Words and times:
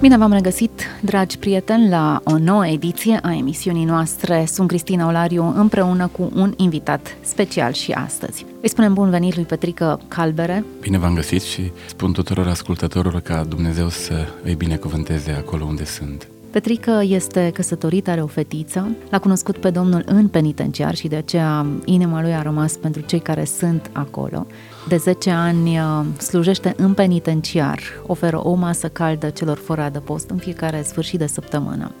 Bine 0.00 0.16
v-am 0.16 0.32
regăsit, 0.32 0.70
dragi 1.00 1.38
prieteni, 1.38 1.88
la 1.88 2.20
o 2.24 2.38
nouă 2.38 2.66
ediție 2.66 3.18
a 3.22 3.34
emisiunii 3.34 3.84
noastre. 3.84 4.44
Sunt 4.46 4.68
Cristina 4.68 5.06
Olariu 5.06 5.54
împreună 5.56 6.06
cu 6.06 6.30
un 6.34 6.52
invitat 6.56 7.16
special 7.20 7.72
și 7.72 7.92
astăzi. 7.92 8.46
Îi 8.60 8.68
spunem 8.68 8.94
bun 8.94 9.10
venit 9.10 9.34
lui 9.34 9.44
Petrică 9.44 10.00
Calbere. 10.08 10.64
Bine 10.80 10.98
v-am 10.98 11.14
găsit 11.14 11.42
și 11.42 11.72
spun 11.86 12.12
tuturor 12.12 12.46
ascultătorilor 12.46 13.20
ca 13.20 13.44
Dumnezeu 13.48 13.88
să 13.88 14.26
îi 14.42 14.54
binecuvânteze 14.54 15.30
acolo 15.30 15.64
unde 15.64 15.84
sunt. 15.84 16.28
Petrică 16.50 17.02
este 17.04 17.50
căsătorită, 17.54 18.10
are 18.10 18.22
o 18.22 18.26
fetiță, 18.26 18.88
l-a 19.10 19.18
cunoscut 19.18 19.56
pe 19.56 19.70
Domnul 19.70 20.02
în 20.06 20.28
penitenciar 20.28 20.94
și 20.94 21.08
de 21.08 21.16
aceea 21.16 21.66
inima 21.84 22.22
lui 22.22 22.34
a 22.34 22.42
rămas 22.42 22.72
pentru 22.72 23.02
cei 23.02 23.20
care 23.20 23.44
sunt 23.44 23.90
acolo. 23.92 24.46
De 24.88 24.96
10 24.96 25.30
ani 25.30 25.78
uh, 25.78 26.04
slujește 26.18 26.74
în 26.76 26.94
penitenciar, 26.94 27.80
oferă 28.06 28.46
o 28.46 28.54
masă 28.54 28.88
caldă 28.88 29.30
celor 29.30 29.56
fără 29.56 29.80
adăpost 29.80 30.30
în 30.30 30.36
fiecare 30.36 30.82
sfârșit 30.82 31.18
de 31.18 31.26
săptămână. 31.26 31.92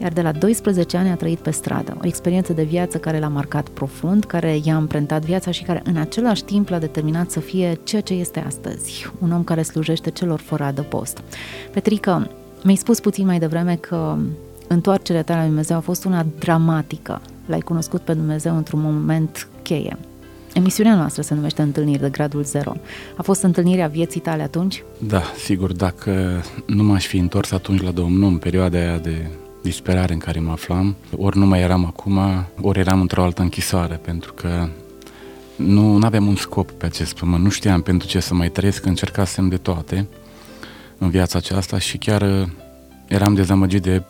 Iar 0.00 0.12
de 0.12 0.22
la 0.22 0.32
12 0.32 0.96
ani 0.96 1.10
a 1.10 1.14
trăit 1.14 1.38
pe 1.38 1.50
stradă, 1.50 1.96
o 2.02 2.06
experiență 2.06 2.52
de 2.52 2.62
viață 2.62 2.98
care 2.98 3.18
l-a 3.18 3.28
marcat 3.28 3.68
profund, 3.68 4.24
care 4.24 4.60
i-a 4.64 4.76
împrentat 4.76 5.24
viața 5.24 5.50
și 5.50 5.62
care 5.62 5.82
în 5.84 5.96
același 5.96 6.44
timp 6.44 6.68
l-a 6.68 6.78
determinat 6.78 7.30
să 7.30 7.40
fie 7.40 7.80
ceea 7.84 8.02
ce 8.02 8.14
este 8.14 8.42
astăzi, 8.46 9.10
un 9.20 9.32
om 9.32 9.44
care 9.44 9.62
slujește 9.62 10.10
celor 10.10 10.40
fără 10.40 10.64
adăpost. 10.64 11.22
Petrică, 11.72 12.30
mi-ai 12.62 12.76
spus 12.76 13.00
puțin 13.00 13.26
mai 13.26 13.38
devreme 13.38 13.76
că 13.76 14.16
întoarcerea 14.68 15.22
ta 15.22 15.36
la 15.36 15.44
Dumnezeu 15.44 15.76
a 15.76 15.80
fost 15.80 16.04
una 16.04 16.26
dramatică. 16.38 17.20
L-ai 17.46 17.60
cunoscut 17.60 18.00
pe 18.00 18.14
Dumnezeu 18.14 18.56
într-un 18.56 18.80
moment 18.80 19.48
cheie. 19.62 19.98
Emisiunea 20.54 20.94
noastră 20.94 21.22
se 21.22 21.34
numește 21.34 21.62
Întâlniri 21.62 22.00
de 22.00 22.08
gradul 22.08 22.42
0. 22.42 22.72
A 23.16 23.22
fost 23.22 23.42
întâlnirea 23.42 23.86
vieții 23.86 24.20
tale 24.20 24.42
atunci? 24.42 24.82
Da, 24.98 25.22
sigur, 25.44 25.72
dacă 25.72 26.42
nu 26.66 26.82
m-aș 26.82 27.06
fi 27.06 27.16
întors 27.16 27.50
atunci 27.50 27.82
la 27.82 27.90
Domnul, 27.90 28.28
în 28.28 28.38
perioada 28.38 28.78
aia 28.78 28.98
de 28.98 29.26
disperare 29.62 30.12
în 30.12 30.18
care 30.18 30.40
mă 30.40 30.50
aflam, 30.50 30.96
ori 31.16 31.38
nu 31.38 31.46
mai 31.46 31.60
eram 31.60 31.84
acum, 31.84 32.18
ori 32.60 32.78
eram 32.78 33.00
într-o 33.00 33.22
altă 33.22 33.42
închisoare, 33.42 33.94
pentru 33.94 34.32
că 34.32 34.68
nu 35.56 35.98
aveam 36.02 36.26
un 36.26 36.36
scop 36.36 36.70
pe 36.70 36.86
acest 36.86 37.18
pământ, 37.18 37.42
nu 37.42 37.50
știam 37.50 37.82
pentru 37.82 38.08
ce 38.08 38.20
să 38.20 38.34
mai 38.34 38.48
trăiesc, 38.48 38.86
încercasem 38.86 39.48
de 39.48 39.56
toate 39.56 40.06
în 40.98 41.10
viața 41.10 41.38
aceasta 41.38 41.78
și 41.78 41.98
chiar 41.98 42.22
uh, 42.22 42.48
eram 43.08 43.34
dezamăgit 43.34 43.82
de 43.82 44.02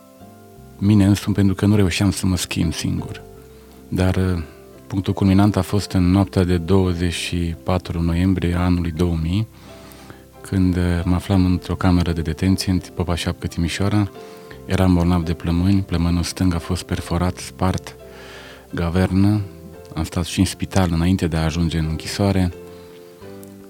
mine 0.78 1.04
însumi 1.04 1.34
pentru 1.34 1.54
că 1.54 1.66
nu 1.66 1.76
reușeam 1.76 2.10
să 2.10 2.26
mă 2.26 2.36
schimb 2.36 2.72
singur. 2.72 3.22
Dar 3.88 4.16
uh, 4.16 4.42
punctul 4.92 5.12
culminant 5.12 5.56
a 5.56 5.62
fost 5.62 5.92
în 5.92 6.10
noaptea 6.10 6.44
de 6.44 6.56
24 6.56 8.00
noiembrie 8.00 8.54
anului 8.54 8.90
2000, 8.90 9.46
când 10.40 10.76
uh, 10.76 10.82
mă 11.04 11.14
aflam 11.14 11.44
într-o 11.44 11.74
cameră 11.74 12.12
de 12.12 12.20
detenție 12.20 12.72
în 12.72 12.80
Popa 12.94 13.14
Șapcă 13.14 13.46
Timișoara, 13.46 14.10
eram 14.64 14.94
bolnav 14.94 15.24
de 15.24 15.32
plămâni, 15.32 15.82
plămânul 15.82 16.22
stâng 16.22 16.54
a 16.54 16.58
fost 16.58 16.82
perforat, 16.82 17.36
spart, 17.36 17.94
gavernă, 18.74 19.40
am 19.94 20.04
stat 20.04 20.24
și 20.24 20.38
în 20.38 20.44
spital 20.44 20.90
înainte 20.92 21.26
de 21.26 21.36
a 21.36 21.44
ajunge 21.44 21.78
în 21.78 21.86
închisoare, 21.88 22.52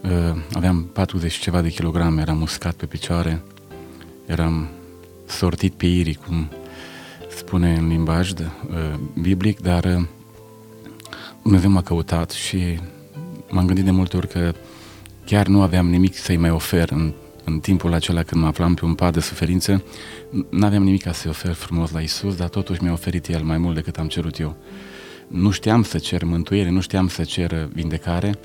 Uh, 0.02 0.36
aveam 0.52 0.82
40 0.92 1.38
ceva 1.38 1.60
de 1.60 1.68
kilograme, 1.68 2.20
eram 2.20 2.40
uscat 2.40 2.74
pe 2.74 2.86
picioare, 2.86 3.42
eram 4.26 4.68
sortit 5.26 5.72
pe 5.72 5.86
irii, 5.86 6.14
cum 6.14 6.50
spune 7.30 7.74
în 7.74 7.88
limbaj 7.88 8.30
de, 8.30 8.44
uh, 8.70 8.98
biblic, 9.20 9.60
dar 9.60 9.84
uh, 9.84 10.02
Dumnezeu 11.42 11.70
m-a 11.70 11.82
căutat 11.82 12.30
și 12.30 12.78
m-am 13.50 13.66
gândit 13.66 13.84
de 13.84 13.90
multe 13.90 14.16
ori 14.16 14.28
că 14.28 14.54
chiar 15.24 15.46
nu 15.46 15.62
aveam 15.62 15.88
nimic 15.88 16.14
să-i 16.14 16.36
mai 16.36 16.50
ofer 16.50 16.90
în, 16.90 17.12
în 17.44 17.60
timpul 17.60 17.92
acela 17.92 18.22
când 18.22 18.40
mă 18.40 18.46
aflam 18.46 18.74
pe 18.74 18.84
un 18.84 18.94
pad 18.94 19.12
de 19.12 19.20
suferință, 19.20 19.84
nu 20.50 20.66
aveam 20.66 20.82
nimic 20.82 21.02
ca 21.02 21.12
să-i 21.12 21.30
ofer 21.30 21.52
frumos 21.52 21.90
la 21.90 22.00
Isus, 22.00 22.36
dar 22.36 22.48
totuși 22.48 22.82
mi-a 22.82 22.92
oferit 22.92 23.28
El 23.28 23.42
mai 23.42 23.58
mult 23.58 23.74
decât 23.74 23.98
am 23.98 24.08
cerut 24.08 24.38
eu. 24.38 24.56
Nu 25.28 25.50
știam 25.50 25.82
să 25.82 25.98
cer 25.98 26.24
mântuire, 26.24 26.70
nu 26.70 26.80
știam 26.80 27.08
să 27.08 27.24
cer 27.24 27.68
vindecare, 27.72 28.38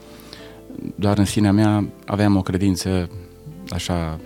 doar 0.96 1.18
în 1.18 1.26
sinea 1.26 1.52
mea 1.52 1.88
aveam 2.06 2.36
o 2.36 2.42
credință 2.42 3.10
așa 3.70 4.20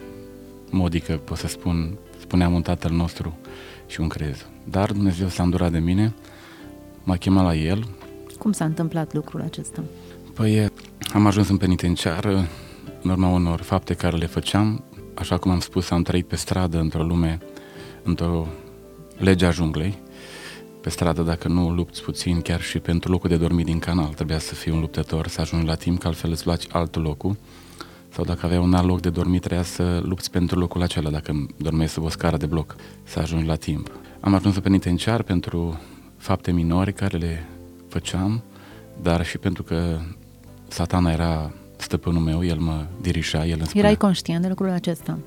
modică, 0.70 1.14
pot 1.24 1.38
să 1.38 1.48
spun, 1.48 1.98
spuneam 2.20 2.54
un 2.54 2.62
tatăl 2.62 2.92
nostru 2.92 3.38
și 3.88 4.02
un 4.02 4.08
crez. 4.08 4.46
Dar 4.64 4.92
Dumnezeu 4.92 5.28
s-a 5.28 5.44
îndurat 5.44 5.72
de 5.72 5.80
mine, 5.80 6.14
m-a 7.04 7.16
chemat 7.18 7.44
la 7.44 7.56
El. 7.56 7.88
Cum 8.41 8.52
s-a 8.52 8.66
întâmplat 8.66 9.13
lucrul 9.13 9.41
acesta? 9.41 9.84
Păi 10.34 10.69
am 11.13 11.25
ajuns 11.25 11.50
în 11.50 11.57
penitenciar 11.57 12.25
în 13.02 13.09
urma 13.09 13.28
unor 13.28 13.62
fapte 13.62 13.94
care 13.94 14.18
le 14.18 14.25
făceam. 14.25 14.84
Așa 15.13 15.38
cum 15.38 15.52
am 15.52 15.59
spus, 15.59 15.90
am 15.90 16.02
trăit 16.02 16.28
pe 16.28 16.35
stradă 16.35 16.80
într-o 16.80 17.03
lume, 17.03 17.40
într-o 18.03 18.47
lege 19.18 19.46
a 19.46 19.51
junglei, 19.51 19.97
pe 20.81 20.90
stradă, 20.90 21.22
dacă 21.22 21.47
nu 21.47 21.69
lupți 21.69 22.03
puțin, 22.03 22.41
chiar 22.41 22.62
și 22.62 22.80
pentru 22.80 23.12
locul 23.12 23.30
de 23.30 23.38
dormit 23.38 23.66
din 23.66 23.80
canal, 23.80 24.07
trebuia 24.07 24.40
să 24.40 24.56
fii 24.56 24.72
un 24.72 24.80
luptător, 24.80 25.28
să 25.28 25.41
ajungi 25.41 25.66
la 25.66 25.75
timp, 25.75 26.00
că 26.00 26.07
altfel 26.07 26.31
îți 26.31 26.46
luați 26.46 26.68
altul 26.72 27.01
locul. 27.01 27.38
Sau 28.09 28.24
dacă 28.24 28.46
aveai 28.46 28.62
un 28.62 28.74
alt 28.74 28.88
loc 28.88 29.01
de 29.01 29.09
dormit, 29.09 29.41
trebuia 29.41 29.63
să 29.63 30.01
lupți 30.03 30.31
pentru 30.31 30.59
locul 30.59 30.81
acela, 30.81 31.09
dacă 31.09 31.46
dormeai 31.57 31.90
sub 31.90 32.03
o 32.03 32.09
scară 32.09 32.38
de 32.38 32.46
bloc, 32.46 32.75
să 33.03 33.19
ajungi 33.19 33.46
la 33.46 33.56
timp. 33.56 33.91
Am 34.19 34.34
ajuns 34.34 34.56
în 34.56 34.62
penitenciar 34.62 35.24
pentru 35.24 35.80
fapte 36.18 36.51
minore 36.51 36.91
care 36.91 37.18
le 37.18 37.46
făceam, 37.91 38.44
dar 39.02 39.25
și 39.25 39.38
pentru 39.38 39.63
că 39.63 40.00
satana 40.68 41.12
era 41.12 41.52
stăpânul 41.78 42.22
meu, 42.22 42.46
el 42.46 42.57
mă 42.57 42.85
dirija, 43.02 43.46
el 43.46 43.57
îmi 43.57 43.68
spunea. 43.68 43.84
Erai 43.84 43.96
conștient 43.96 44.41
de 44.41 44.47
lucrul 44.47 44.69
acesta? 44.69 45.19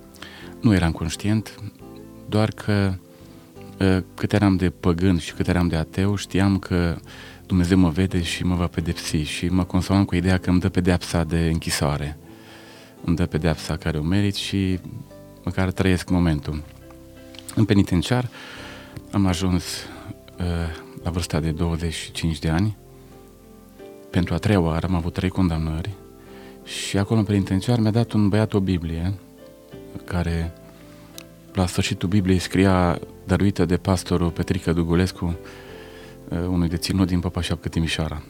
Nu 0.61 0.75
eram 0.75 0.93
conștient, 0.93 1.61
doar 2.29 2.51
că 2.51 2.95
cât 4.15 4.33
eram 4.33 4.57
de 4.57 4.71
păgân 4.71 5.19
și 5.19 5.33
cât 5.33 5.49
eram 5.49 5.69
de 5.69 5.77
ateu, 5.77 6.17
știam 6.17 6.59
că 6.59 6.97
Dumnezeu 7.47 7.79
mă 7.79 7.89
vede 7.89 8.23
și 8.23 8.45
mă 8.45 8.55
va 8.55 8.67
pedepsi 8.67 9.17
și 9.17 9.47
mă 9.47 9.65
consolam 9.65 10.05
cu 10.05 10.15
ideea 10.15 10.39
că 10.39 10.51
îmi 10.51 10.61
dă 10.61 10.69
pedeapsa 10.69 11.25
de 11.25 11.39
închisoare. 11.53 12.19
Îmi 13.05 13.17
dă 13.17 13.27
pedeapsa 13.27 13.77
care 13.77 13.99
o 13.99 14.03
merit 14.03 14.35
și 14.35 14.79
măcar 15.45 15.71
trăiesc 15.71 16.09
momentul. 16.11 16.63
În 17.55 17.65
penitenciar 17.65 18.29
am 19.11 19.27
ajuns 19.27 19.65
uh, 20.39 20.45
la 21.05 21.11
vârsta 21.11 21.41
de 21.41 21.51
25 21.51 22.39
de 22.39 22.49
ani. 22.49 22.77
Pentru 24.11 24.35
a 24.35 24.39
treia 24.39 24.61
oară 24.61 24.87
am 24.87 24.95
avut 24.95 25.13
trei 25.13 25.29
condamnări 25.29 25.91
și 26.65 26.99
acolo 26.99 27.19
în 27.19 27.25
penitenciar 27.25 27.79
mi-a 27.79 27.91
dat 27.91 28.13
un 28.13 28.29
băiat 28.29 28.53
o 28.53 28.61
Biblie 28.61 29.15
care 30.05 30.53
la 31.53 31.67
sfârșitul 31.67 32.09
Bibliei 32.09 32.39
scria 32.39 32.99
dăruită 33.27 33.65
de 33.65 33.77
pastorul 33.77 34.31
Petrică 34.31 34.73
Dugulescu, 34.73 35.37
uh, 36.29 36.39
unui 36.49 36.69
deținut 36.69 37.07
din 37.07 37.21
Papa 37.21 37.41
Șapcă 37.41 37.69
Timișoara. 37.69 38.23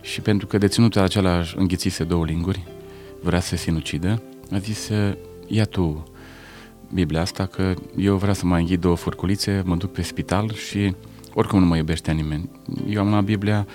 Și 0.00 0.20
pentru 0.20 0.46
că 0.46 0.58
deținutul 0.58 1.00
acela 1.00 1.42
înghițise 1.56 2.04
două 2.04 2.24
linguri, 2.24 2.64
vrea 3.22 3.40
să 3.40 3.48
se 3.48 3.56
sinucidă, 3.56 4.22
a 4.52 4.58
zis, 4.58 4.90
ia 5.46 5.64
tu 5.64 6.12
Biblia 6.94 7.20
asta, 7.20 7.46
că 7.46 7.74
eu 7.96 8.16
vreau 8.16 8.34
să 8.34 8.46
mai 8.46 8.60
înghid 8.60 8.80
două 8.80 8.96
furculițe, 8.96 9.62
mă 9.64 9.76
duc 9.76 9.92
pe 9.92 10.02
spital 10.02 10.52
și 10.52 10.94
oricum 11.34 11.58
nu 11.58 11.66
mă 11.66 11.76
iubește 11.76 12.12
nimeni. 12.12 12.48
Eu 12.88 13.00
am 13.00 13.08
luat 13.08 13.24
Biblia, 13.24 13.66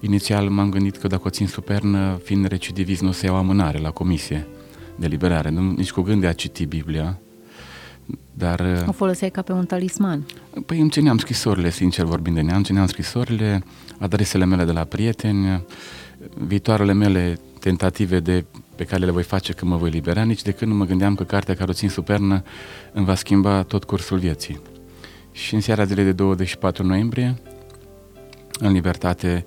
inițial 0.00 0.48
m-am 0.48 0.70
gândit 0.70 0.96
că 0.96 1.06
dacă 1.06 1.22
o 1.24 1.30
țin 1.30 1.46
supernă, 1.46 2.20
fiind 2.24 2.46
recidivist, 2.46 3.02
nu 3.02 3.08
o 3.08 3.12
să 3.12 3.26
iau 3.26 3.36
amânare 3.36 3.78
la 3.78 3.90
comisie 3.90 4.46
de 4.96 5.06
liberare, 5.06 5.50
nu, 5.50 5.70
nici 5.70 5.90
cu 5.90 6.00
gând 6.00 6.20
de 6.20 6.26
a 6.26 6.32
citi 6.32 6.64
Biblia, 6.66 7.18
dar, 8.32 8.60
uh, 8.60 8.88
o 8.88 8.92
foloseai 8.92 9.30
ca 9.30 9.42
pe 9.42 9.52
un 9.52 9.64
talisman. 9.64 10.26
Păi 10.66 10.80
îmi 10.80 10.90
țineam 10.90 11.18
scrisorile, 11.18 11.70
sincer 11.70 12.04
vorbind 12.04 12.36
de 12.36 12.42
neam, 12.42 12.62
țineam 12.62 12.86
scrisorile, 12.86 13.62
adresele 13.98 14.44
mele 14.44 14.64
de 14.64 14.72
la 14.72 14.84
prieteni, 14.84 15.62
viitoarele 16.46 16.92
mele 16.92 17.38
tentative 17.60 18.20
de, 18.20 18.44
pe 18.76 18.84
care 18.84 19.04
le 19.04 19.10
voi 19.10 19.22
face 19.22 19.52
când 19.52 19.70
mă 19.70 19.76
voi 19.76 19.90
libera, 19.90 20.22
nici 20.22 20.42
de 20.42 20.52
când 20.52 20.70
nu 20.70 20.76
mă 20.76 20.84
gândeam 20.84 21.14
că 21.14 21.24
cartea 21.24 21.54
care 21.54 21.70
o 21.70 21.74
țin 21.74 21.88
supernă 21.88 22.42
îmi 22.92 23.04
va 23.04 23.14
schimba 23.14 23.62
tot 23.62 23.84
cursul 23.84 24.18
vieții. 24.18 24.60
Și 25.44 25.54
în 25.54 25.60
seara 25.60 25.84
zilei 25.84 26.04
de 26.04 26.12
24 26.12 26.84
noiembrie, 26.86 27.38
în 28.58 28.72
libertate, 28.72 29.44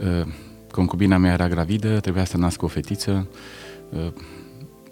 uh, 0.00 0.32
concubina 0.70 1.16
mea 1.16 1.32
era 1.32 1.48
gravidă, 1.48 2.00
trebuia 2.00 2.24
să 2.24 2.36
nască 2.36 2.64
o 2.64 2.68
fetiță, 2.68 3.28
uh, 3.90 4.12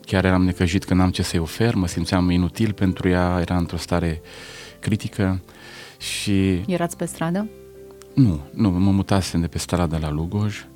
chiar 0.01 0.25
eram 0.25 0.45
necăjit 0.45 0.85
că 0.85 0.95
n-am 0.95 1.11
ce 1.11 1.23
să-i 1.23 1.39
ofer, 1.39 1.75
mă 1.75 1.87
simțeam 1.87 2.31
inutil 2.31 2.73
pentru 2.73 3.09
ea, 3.09 3.39
era 3.41 3.57
într-o 3.57 3.77
stare 3.77 4.21
critică 4.81 5.41
și... 5.99 6.63
Erați 6.67 6.97
pe 6.97 7.05
stradă? 7.05 7.49
Nu, 8.15 8.41
nu, 8.51 8.71
mă 8.71 8.91
mutasem 8.91 9.41
de 9.41 9.47
pe 9.47 9.59
strada 9.59 9.99
la 9.99 10.11
Lugoj. 10.11 10.67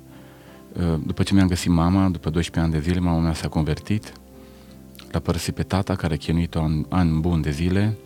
Uh, 0.73 0.99
după 1.05 1.23
ce 1.23 1.33
mi-am 1.33 1.47
găsit 1.47 1.71
mama, 1.71 2.09
după 2.09 2.29
12 2.29 2.59
ani 2.59 2.83
de 2.83 2.89
zile, 2.89 2.99
mama 2.99 3.19
mea 3.19 3.33
s-a 3.33 3.47
convertit. 3.47 4.13
L-a 5.11 5.19
părăsit 5.19 5.53
pe 5.53 5.63
tata, 5.63 5.95
care 5.95 6.13
a 6.13 6.17
chinuit-o 6.17 6.61
an, 6.61 6.85
an 6.89 7.19
bun 7.19 7.41
de 7.41 7.51
zile. 7.51 7.97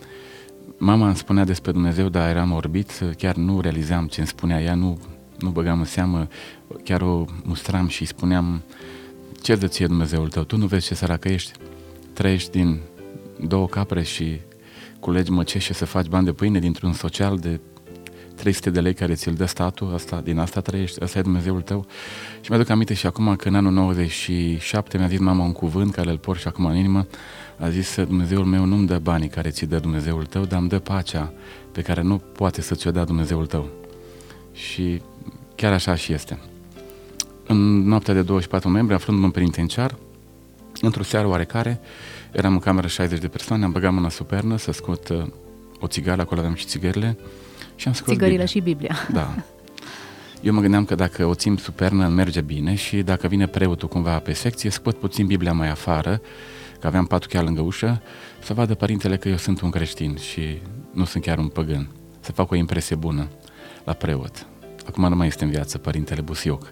Mama 0.77 1.06
îmi 1.07 1.16
spunea 1.16 1.44
despre 1.44 1.72
Dumnezeu, 1.72 2.10
dar 2.10 2.30
eram 2.30 2.51
orbit, 2.51 2.92
chiar 3.18 3.36
nu 3.36 3.62
realizam 3.62 4.07
ce 4.07 4.19
îmi 4.19 4.27
spunea 4.27 4.62
ea, 4.62 4.75
nu, 4.75 5.00
nu 5.39 5.50
băgam 5.50 5.80
în 5.80 5.86
seamă, 5.86 6.27
chiar 6.83 7.01
o 7.01 7.25
mustram 7.44 7.88
și 7.88 8.01
îi 8.01 8.07
spuneam 8.07 8.63
ce 9.42 9.56
dă 9.56 9.68
ție 9.68 9.88
Dumnezeul 9.88 10.30
tău, 10.30 10.44
tu 10.44 10.57
nu 10.57 10.66
vezi 10.66 10.86
ce 10.86 10.95
săracă 10.95 11.27
ești, 11.27 11.51
trăiești 12.13 12.51
din 12.51 12.80
două 13.39 13.68
capre 13.68 14.04
și 14.04 14.39
culegi 15.00 15.31
măcești 15.31 15.72
și 15.72 15.77
să 15.77 15.86
faci 15.86 16.07
bani 16.07 16.25
de 16.25 16.31
pâine 16.31 16.60
dintr-un 16.60 16.94
social 16.94 17.38
de 17.38 17.60
300 18.35 18.69
de 18.69 18.79
lei 18.79 18.93
care 18.93 19.13
ți-l 19.13 19.33
dă 19.33 19.45
statul, 19.45 19.93
asta, 19.93 20.21
din 20.23 20.39
asta 20.39 20.61
trăiești, 20.61 21.03
asta 21.03 21.19
e 21.19 21.21
Dumnezeul 21.21 21.61
tău. 21.61 21.85
Și 22.41 22.49
mi-aduc 22.49 22.69
aminte 22.69 22.93
și 22.93 23.05
acum 23.05 23.35
că 23.35 23.47
în 23.47 23.55
anul 23.55 23.71
97 23.71 24.97
mi-a 24.97 25.07
zis 25.07 25.19
mama 25.19 25.43
un 25.43 25.51
cuvânt 25.51 25.93
care 25.93 26.09
îl 26.09 26.17
port 26.17 26.39
și 26.39 26.47
acum 26.47 26.65
în 26.65 26.75
inimă, 26.75 27.07
a 27.57 27.69
zis 27.69 27.95
Dumnezeul 27.95 28.45
meu 28.45 28.65
nu-mi 28.65 28.87
dă 28.87 28.97
banii 28.97 29.27
care 29.27 29.49
ți 29.49 29.65
dă 29.65 29.79
Dumnezeul 29.79 30.25
tău, 30.25 30.45
dar 30.45 30.59
îmi 30.59 30.69
dă 30.69 30.79
pacea 30.79 31.33
pe 31.71 31.81
care 31.81 32.01
nu 32.01 32.17
poate 32.17 32.61
să 32.61 32.75
ți-o 32.75 32.91
dea 32.91 33.03
Dumnezeul 33.03 33.45
tău. 33.45 33.69
Și 34.53 35.01
chiar 35.55 35.73
așa 35.73 35.95
și 35.95 36.13
este. 36.13 36.39
În 37.47 37.87
noaptea 37.87 38.13
de 38.13 38.21
24 38.21 38.69
noiembrie, 38.69 38.97
aflându-mă 38.97 39.25
în 39.27 39.31
penitenciar, 39.31 39.95
într-o 40.81 41.03
seară 41.03 41.27
oarecare, 41.27 41.79
eram 42.31 42.53
în 42.53 42.59
cameră 42.59 42.87
60 42.87 43.19
de 43.19 43.27
persoane, 43.27 43.63
am 43.63 43.71
băgat 43.71 43.93
mâna 43.93 44.09
supernă 44.09 44.57
să 44.57 44.71
scot 44.71 45.09
uh, 45.09 45.23
o 45.79 45.87
țigară, 45.87 46.21
acolo 46.21 46.39
aveam 46.39 46.55
și 46.55 46.65
țigările, 46.65 47.17
și 47.75 47.88
am 47.88 47.94
scos 47.94 48.07
Țigările 48.10 48.44
Biblia. 48.44 48.45
și 48.45 48.60
Biblia. 48.60 48.95
Da. 49.12 49.36
Eu 50.42 50.54
mă 50.54 50.62
gândeam 50.62 50.86
că 50.86 50.95
dacă 50.95 51.25
o 51.25 51.33
țin 51.33 51.57
supernă 51.57 52.07
merge 52.07 52.42
bine 52.42 52.75
și 52.75 53.01
dacă 53.01 53.27
vine 53.27 53.48
preotul 53.48 53.88
cumva 53.88 54.19
pe 54.19 54.33
secție, 54.33 54.69
scot 54.69 55.00
puțin 55.00 55.25
Biblia 55.25 55.54
mai 55.54 55.69
afară, 55.69 56.22
că 56.80 56.88
aveam 56.88 57.06
patul 57.06 57.30
chiar 57.30 57.44
lângă 57.44 57.62
ușă, 57.62 58.01
să 58.44 58.54
vadă 58.54 58.75
părintele 58.75 59.18
că 59.18 59.30
eu 59.30 59.38
sunt 59.38 59.62
un 59.62 59.69
creștin 59.69 60.18
și 60.18 60.62
nu 60.92 61.06
sunt 61.06 61.24
chiar 61.24 61.38
un 61.38 61.48
păgân. 61.48 61.89
Să 62.19 62.31
fac 62.31 62.51
o 62.51 62.56
impresie 62.56 62.95
bună 62.95 63.27
la 63.83 63.94
preot. 63.94 64.48
Acum 64.88 65.10
nu 65.10 65.16
mai 65.16 65.28
este 65.28 65.44
în 65.44 65.50
viață 65.50 65.78
părintele 65.78 66.21
Busioc, 66.21 66.69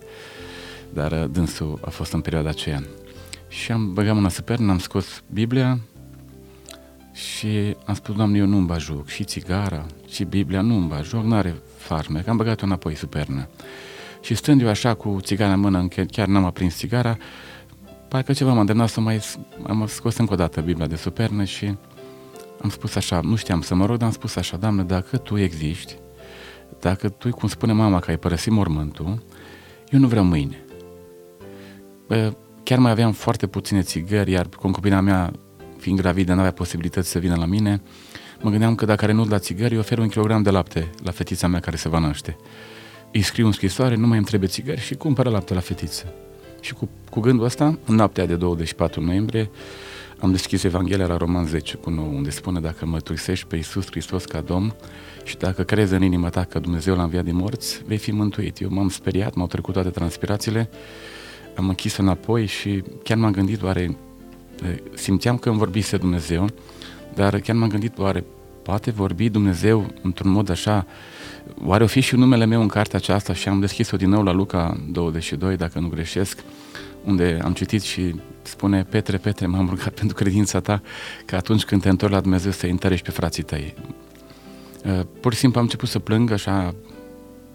dar 0.93 1.11
uh, 1.11 1.25
dânsul 1.31 1.79
a 1.85 1.89
fost 1.89 2.13
în 2.13 2.21
perioada 2.21 2.49
aceea. 2.49 2.83
Și 3.47 3.71
am 3.71 3.93
băgat 3.93 4.13
mâna 4.15 4.29
supernă, 4.29 4.71
am 4.71 4.79
scos 4.79 5.23
Biblia, 5.31 5.79
și 7.13 7.75
am 7.85 7.93
spus, 7.93 8.15
Doamne, 8.15 8.37
eu 8.37 8.45
nu-mi 8.45 8.75
joc, 8.77 9.07
și 9.07 9.23
țigara, 9.23 9.85
și 10.09 10.23
Biblia 10.23 10.61
nu-mi 10.61 10.91
joc, 11.03 11.23
n-are 11.23 11.55
farmec, 11.77 12.27
am 12.27 12.37
băgat-o 12.37 12.65
înapoi 12.65 12.95
supernă. 12.95 13.47
Și 14.21 14.35
stând 14.35 14.61
eu 14.61 14.67
așa 14.67 14.93
cu 14.93 15.17
țigara 15.21 15.53
în 15.53 15.59
mână, 15.59 15.87
chiar 15.87 16.27
n-am 16.27 16.45
aprins 16.45 16.75
țigara, 16.75 17.17
parcă 18.07 18.33
ceva 18.33 18.53
m-a 18.53 18.59
îndemnat 18.59 18.89
să 18.89 18.99
mai 18.99 19.21
am 19.67 19.85
scos 19.87 20.17
încă 20.17 20.33
o 20.33 20.35
dată 20.35 20.61
Biblia 20.61 20.87
de 20.87 20.95
supernă 20.95 21.43
și 21.43 21.75
am 22.61 22.69
spus 22.69 22.95
așa, 22.95 23.19
nu 23.19 23.35
știam 23.35 23.61
să 23.61 23.75
mă 23.75 23.85
rog, 23.85 23.97
dar 23.97 24.07
am 24.07 24.13
spus 24.13 24.35
așa, 24.35 24.57
Doamne, 24.57 24.83
dacă 24.83 25.17
Tu 25.17 25.37
existi, 25.37 25.95
dacă 26.79 27.09
Tu, 27.09 27.29
cum 27.29 27.47
spune 27.47 27.73
mama, 27.73 27.99
că 27.99 28.09
ai 28.09 28.17
părăsit 28.17 28.51
mormântul, 28.51 29.23
eu 29.89 29.99
nu 29.99 30.07
vreau 30.07 30.23
mâine. 30.25 30.63
Bă, 32.07 32.33
chiar 32.63 32.79
mai 32.79 32.91
aveam 32.91 33.11
foarte 33.11 33.47
puține 33.47 33.81
țigări, 33.81 34.31
iar 34.31 34.47
concubina 34.47 35.01
mea 35.01 35.33
fiind 35.83 35.99
gravidă, 35.99 36.33
nu 36.33 36.39
avea 36.39 36.51
posibilități 36.51 37.09
să 37.09 37.19
vină 37.19 37.35
la 37.35 37.45
mine, 37.45 37.81
mă 38.41 38.49
gândeam 38.49 38.75
că 38.75 38.85
dacă 38.85 39.05
renunț 39.05 39.29
la 39.29 39.39
țigări, 39.39 39.77
ofer 39.77 39.97
un 39.97 40.07
kilogram 40.07 40.41
de 40.41 40.49
lapte 40.49 40.89
la 41.03 41.11
fetița 41.11 41.47
mea 41.47 41.59
care 41.59 41.75
se 41.75 41.89
va 41.89 41.99
naște. 41.99 42.37
Îi 43.11 43.21
scriu 43.21 43.45
în 43.45 43.51
scrisoare, 43.51 43.95
nu 43.95 44.07
mai 44.07 44.17
îmi 44.17 44.25
trebuie 44.25 44.49
țigări 44.49 44.79
și 44.79 44.95
cumpără 44.95 45.29
lapte 45.29 45.53
la 45.53 45.59
fetiță. 45.59 46.13
Și 46.59 46.73
cu, 46.73 46.89
cu 47.09 47.19
gândul 47.19 47.45
ăsta, 47.45 47.79
în 47.85 47.95
noaptea 47.95 48.25
de 48.25 48.35
24 48.35 49.01
noiembrie, 49.01 49.49
am 50.19 50.31
deschis 50.31 50.63
Evanghelia 50.63 51.05
la 51.05 51.17
Roman 51.17 51.45
10 51.45 51.75
cu 51.75 51.89
9, 51.89 52.07
unde 52.07 52.29
spune 52.29 52.59
dacă 52.59 52.85
mărturisești 52.85 53.47
pe 53.47 53.55
Iisus 53.55 53.85
Hristos 53.85 54.25
ca 54.25 54.41
Domn 54.41 54.75
și 55.23 55.37
dacă 55.37 55.63
crezi 55.63 55.93
în 55.93 56.01
inima 56.01 56.29
ta 56.29 56.43
că 56.43 56.59
Dumnezeu 56.59 56.95
l-a 56.95 57.03
înviat 57.03 57.23
din 57.23 57.35
morți, 57.35 57.81
vei 57.85 57.97
fi 57.97 58.11
mântuit. 58.11 58.61
Eu 58.61 58.69
m-am 58.71 58.89
speriat, 58.89 59.33
m-au 59.33 59.47
trecut 59.47 59.73
toate 59.73 59.89
transpirațiile, 59.89 60.69
am 61.55 61.67
închis 61.67 61.97
înapoi 61.97 62.45
și 62.45 62.83
chiar 63.03 63.17
m-am 63.17 63.31
gândit 63.31 63.63
oare 63.63 63.97
simțeam 64.93 65.37
că 65.37 65.49
îmi 65.49 65.57
vorbise 65.57 65.97
Dumnezeu, 65.97 66.49
dar 67.13 67.39
chiar 67.39 67.55
m-am 67.55 67.69
gândit, 67.69 67.97
oare 67.97 68.23
poate 68.63 68.91
vorbi 68.91 69.29
Dumnezeu 69.29 69.93
într-un 70.01 70.31
mod 70.31 70.49
așa, 70.49 70.85
oare 71.63 71.83
o 71.83 71.87
fi 71.87 71.99
și 71.99 72.15
numele 72.15 72.45
meu 72.45 72.61
în 72.61 72.67
cartea 72.67 72.99
aceasta? 72.99 73.33
Și 73.33 73.47
am 73.47 73.59
deschis-o 73.59 73.97
din 73.97 74.09
nou 74.09 74.23
la 74.23 74.31
Luca 74.31 74.83
22, 74.91 75.55
dacă 75.55 75.79
nu 75.79 75.87
greșesc, 75.87 76.43
unde 77.03 77.39
am 77.43 77.53
citit 77.53 77.81
și 77.81 78.15
spune, 78.41 78.83
Petre, 78.83 79.17
Petre, 79.17 79.45
m-am 79.45 79.69
rugat 79.69 79.93
pentru 79.93 80.15
credința 80.15 80.59
ta, 80.59 80.81
că 81.25 81.35
atunci 81.35 81.63
când 81.63 81.81
te 81.81 81.89
întorci 81.89 82.13
la 82.13 82.19
Dumnezeu 82.19 82.51
să 82.51 82.65
întărești 82.65 83.05
pe 83.05 83.11
frații 83.11 83.43
tăi. 83.43 83.73
Uh, 84.85 84.99
pur 85.19 85.33
și 85.33 85.39
simplu 85.39 85.59
am 85.59 85.65
început 85.65 85.89
să 85.89 85.99
plâng 85.99 86.31
așa, 86.31 86.75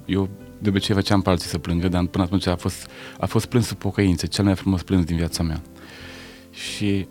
eu 0.04 0.28
de 0.58 0.68
obicei 0.68 0.94
făceam 0.94 1.20
pe 1.20 1.30
alții 1.30 1.48
să 1.48 1.58
plângă, 1.58 1.88
dar 1.88 2.06
până 2.06 2.24
atunci 2.24 2.46
a 2.46 2.56
fost, 2.56 2.90
a 3.18 3.26
fost 3.26 3.46
plânsul 3.46 3.76
pocăințe, 3.76 4.26
cel 4.26 4.44
mai 4.44 4.54
frumos 4.54 4.82
plâns 4.82 5.04
din 5.04 5.16
viața 5.16 5.42
mea 5.42 5.62
și 6.58 7.06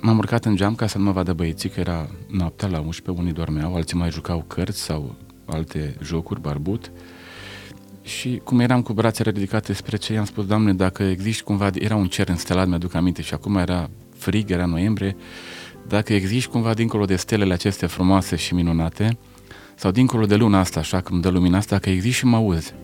m-am 0.00 0.18
urcat 0.18 0.44
în 0.44 0.56
geam 0.56 0.74
ca 0.74 0.86
să 0.86 0.98
nu 0.98 1.04
mă 1.04 1.10
vadă 1.12 1.32
băieții, 1.32 1.68
că 1.68 1.80
era 1.80 2.08
noaptea 2.30 2.68
la 2.68 2.78
11, 2.78 3.22
unii 3.22 3.32
dormeau, 3.32 3.74
alții 3.74 3.96
mai 3.96 4.10
jucau 4.10 4.44
cărți 4.46 4.80
sau 4.80 5.14
alte 5.46 5.96
jocuri, 6.02 6.40
barbut. 6.40 6.90
Și 8.02 8.40
cum 8.44 8.60
eram 8.60 8.82
cu 8.82 8.92
brațele 8.92 9.30
ridicate 9.30 9.72
spre 9.72 9.96
ce 9.96 10.12
i-am 10.12 10.24
spus, 10.24 10.46
Doamne, 10.46 10.74
dacă 10.74 11.02
există 11.02 11.42
cumva, 11.44 11.70
era 11.74 11.96
un 11.96 12.06
cer 12.06 12.28
înstelat, 12.28 12.68
mi-aduc 12.68 12.94
aminte, 12.94 13.22
și 13.22 13.34
acum 13.34 13.56
era 13.56 13.90
frig, 14.16 14.50
era 14.50 14.66
noiembrie, 14.66 15.16
dacă 15.86 16.12
există 16.14 16.50
cumva 16.50 16.74
dincolo 16.74 17.04
de 17.04 17.16
stelele 17.16 17.52
acestea 17.52 17.88
frumoase 17.88 18.36
și 18.36 18.54
minunate, 18.54 19.18
sau 19.74 19.90
dincolo 19.90 20.26
de 20.26 20.34
luna 20.34 20.58
asta, 20.58 20.80
așa 20.80 21.00
cum 21.00 21.20
dă 21.20 21.28
lumina 21.28 21.56
asta, 21.56 21.74
dacă 21.74 21.90
există 21.90 22.16
și 22.16 22.24
mă 22.24 22.36
auzi, 22.36 22.74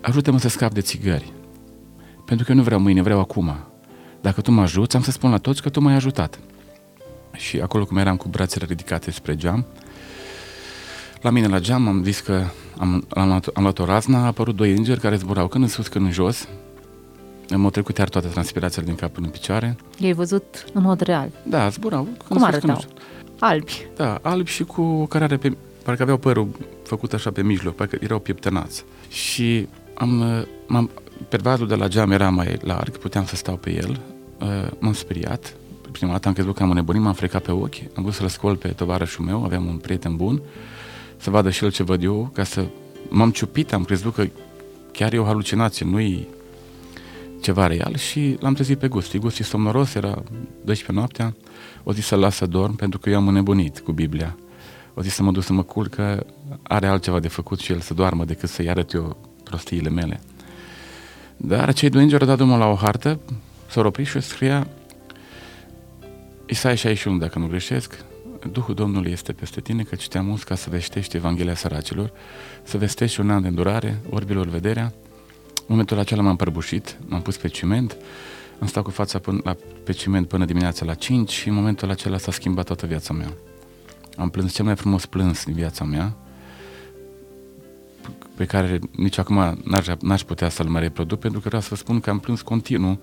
ajută-mă 0.00 0.38
să 0.38 0.48
scap 0.48 0.72
de 0.72 0.80
țigări. 0.80 1.32
Pentru 2.24 2.44
că 2.44 2.50
eu 2.50 2.56
nu 2.56 2.62
vreau 2.62 2.80
mâine, 2.80 3.02
vreau 3.02 3.20
acum. 3.20 3.56
Dacă 4.20 4.40
tu 4.40 4.50
mă 4.50 4.60
ajuți, 4.60 4.96
am 4.96 5.02
să 5.02 5.10
spun 5.10 5.30
la 5.30 5.38
toți 5.38 5.62
că 5.62 5.68
tu 5.68 5.80
m-ai 5.80 5.94
ajutat. 5.94 6.38
Și 7.32 7.60
acolo 7.60 7.84
cum 7.84 7.96
eram 7.96 8.16
cu 8.16 8.28
brațele 8.28 8.64
ridicate 8.68 9.10
spre 9.10 9.36
geam, 9.36 9.66
la 11.20 11.30
mine 11.30 11.46
la 11.46 11.58
geam 11.58 11.88
am 11.88 12.02
zis 12.04 12.20
că 12.20 12.44
am, 12.78 13.06
am, 13.08 13.28
luat, 13.28 13.46
am 13.46 13.62
luat 13.62 13.78
o 13.78 13.84
razna, 13.84 14.18
a 14.18 14.26
apărut 14.26 14.56
doi 14.56 14.72
îngeri 14.72 15.00
care 15.00 15.16
zburau 15.16 15.48
când 15.48 15.64
în 15.64 15.70
sus, 15.70 15.88
când 15.88 16.04
în 16.04 16.12
jos. 16.12 16.48
M-au 17.56 17.70
trecut 17.70 17.98
iar 17.98 18.08
toate 18.08 18.26
transpirațiile 18.26 18.86
din 18.86 18.94
cap 18.94 19.12
până 19.12 19.26
în 19.26 19.32
picioare. 19.32 19.76
I-ai 19.98 20.12
văzut 20.12 20.64
în 20.72 20.82
mod 20.82 21.00
real? 21.00 21.28
Da, 21.42 21.68
zburau. 21.68 22.08
Cum 22.28 22.44
arătau? 22.44 22.84
Albi. 23.38 23.86
Da, 23.96 24.18
albi 24.22 24.50
și 24.50 24.64
cu 24.64 25.06
care 25.06 25.24
are 25.24 25.36
pe... 25.36 25.56
Parcă 25.82 26.02
aveau 26.02 26.18
părul 26.18 26.48
făcut 26.84 27.12
așa 27.12 27.30
pe 27.30 27.42
mijloc, 27.42 27.74
parcă 27.74 27.98
erau 28.00 28.18
pieptănați. 28.18 28.84
Și 29.08 29.68
am, 29.94 30.44
m-am, 30.66 30.90
pervazul 31.28 31.66
de 31.66 31.74
la 31.74 31.88
geam 31.88 32.10
era 32.10 32.30
mai 32.30 32.58
larg, 32.60 32.96
puteam 32.96 33.24
să 33.24 33.36
stau 33.36 33.56
pe 33.56 33.74
el. 33.74 34.00
Uh, 34.40 34.70
m-am 34.78 34.92
speriat. 34.92 35.54
Prima 35.92 36.12
dată 36.12 36.28
am 36.28 36.34
crezut 36.34 36.54
că 36.54 36.62
am 36.62 36.70
înnebunit, 36.70 37.02
m-am 37.02 37.14
frecat 37.14 37.42
pe 37.42 37.50
ochi. 37.50 37.74
Am 37.94 38.02
vrut 38.02 38.14
să-l 38.14 38.28
scol 38.28 38.56
pe 38.56 38.68
tovarășul 38.68 39.24
meu, 39.24 39.44
aveam 39.44 39.66
un 39.66 39.76
prieten 39.76 40.16
bun, 40.16 40.42
să 41.16 41.30
vadă 41.30 41.50
și 41.50 41.64
el 41.64 41.70
ce 41.70 41.82
văd 41.82 42.02
eu, 42.02 42.30
ca 42.34 42.44
să... 42.44 42.66
M-am 43.08 43.30
ciupit, 43.30 43.72
am 43.72 43.84
crezut 43.84 44.14
că 44.14 44.28
chiar 44.92 45.12
e 45.12 45.18
o 45.18 45.24
halucinație, 45.24 45.86
nu-i 45.86 46.28
ceva 47.40 47.66
real 47.66 47.96
și 47.96 48.36
l-am 48.40 48.54
trezit 48.54 48.78
pe 48.78 48.88
Gusti. 48.88 49.18
Gusti 49.18 49.42
somnoros, 49.42 49.94
era 49.94 50.22
12 50.64 50.92
noaptea, 50.92 51.34
o 51.82 51.92
zis 51.92 52.06
să-l 52.06 52.18
las 52.18 52.36
să 52.36 52.46
dorm 52.46 52.76
pentru 52.76 52.98
că 52.98 53.10
eu 53.10 53.16
am 53.16 53.28
înnebunit 53.28 53.78
cu 53.78 53.92
Biblia. 53.92 54.36
O 54.94 55.02
zis 55.02 55.14
să 55.14 55.22
mă 55.22 55.30
duc 55.30 55.42
să 55.42 55.52
mă 55.52 55.62
culc 55.62 55.94
că 55.94 56.26
are 56.62 56.86
altceva 56.86 57.20
de 57.20 57.28
făcut 57.28 57.58
și 57.58 57.72
el 57.72 57.80
să 57.80 57.94
doarmă 57.94 58.24
decât 58.24 58.48
să-i 58.48 58.70
arăt 58.70 58.92
eu 58.92 59.16
prostiile 59.44 59.90
mele. 59.90 60.20
Dar 61.40 61.72
cei 61.72 61.88
doi 61.88 62.02
îngeri 62.02 62.22
au 62.22 62.28
dat 62.28 62.36
drumul 62.36 62.58
la 62.58 62.66
o 62.66 62.74
hartă, 62.74 63.20
s-au 63.68 63.86
oprit 63.86 64.06
și 64.06 64.20
scria 64.20 64.66
Isaia 66.46 66.74
61, 66.74 67.18
dacă 67.18 67.38
nu 67.38 67.46
greșesc, 67.46 68.04
Duhul 68.52 68.74
Domnului 68.74 69.10
este 69.10 69.32
peste 69.32 69.60
tine, 69.60 69.82
că 69.82 69.96
te-am 70.08 70.28
uns 70.28 70.42
ca 70.42 70.54
să 70.54 70.70
veștești 70.70 71.16
Evanghelia 71.16 71.54
săracilor, 71.54 72.12
să 72.62 72.78
vestești 72.78 73.20
un 73.20 73.30
an 73.30 73.42
de 73.42 73.48
îndurare, 73.48 74.00
orbilor 74.10 74.46
vederea. 74.46 74.92
În 75.56 75.64
momentul 75.66 75.98
acela 75.98 76.22
m-am 76.22 76.36
prăbușit, 76.36 76.98
m-am 77.06 77.22
pus 77.22 77.36
pe 77.36 77.48
ciment, 77.48 77.96
am 78.60 78.66
stat 78.66 78.82
cu 78.82 78.90
fața 78.90 79.18
până, 79.18 79.40
la, 79.44 79.56
pe 79.84 79.92
ciment 79.92 80.28
până 80.28 80.44
dimineața 80.44 80.84
la 80.84 80.94
5 80.94 81.30
și 81.30 81.48
în 81.48 81.54
momentul 81.54 81.90
acela 81.90 82.18
s-a 82.18 82.32
schimbat 82.32 82.64
toată 82.64 82.86
viața 82.86 83.12
mea. 83.14 83.32
Am 84.16 84.28
plâns 84.28 84.52
cel 84.52 84.64
mai 84.64 84.76
frumos 84.76 85.06
plâns 85.06 85.44
din 85.44 85.54
viața 85.54 85.84
mea, 85.84 86.16
pe 88.38 88.44
care 88.44 88.78
nici 88.96 89.18
acum 89.18 89.58
n-aș, 89.64 89.86
n-aș 90.00 90.22
putea 90.22 90.48
să-l 90.48 90.66
mai 90.66 90.80
reproduc, 90.80 91.18
pentru 91.18 91.40
că 91.40 91.46
vreau 91.46 91.62
să 91.62 91.68
vă 91.70 91.76
spun 91.76 92.00
că 92.00 92.10
am 92.10 92.18
plâns 92.18 92.42
continuu 92.42 93.00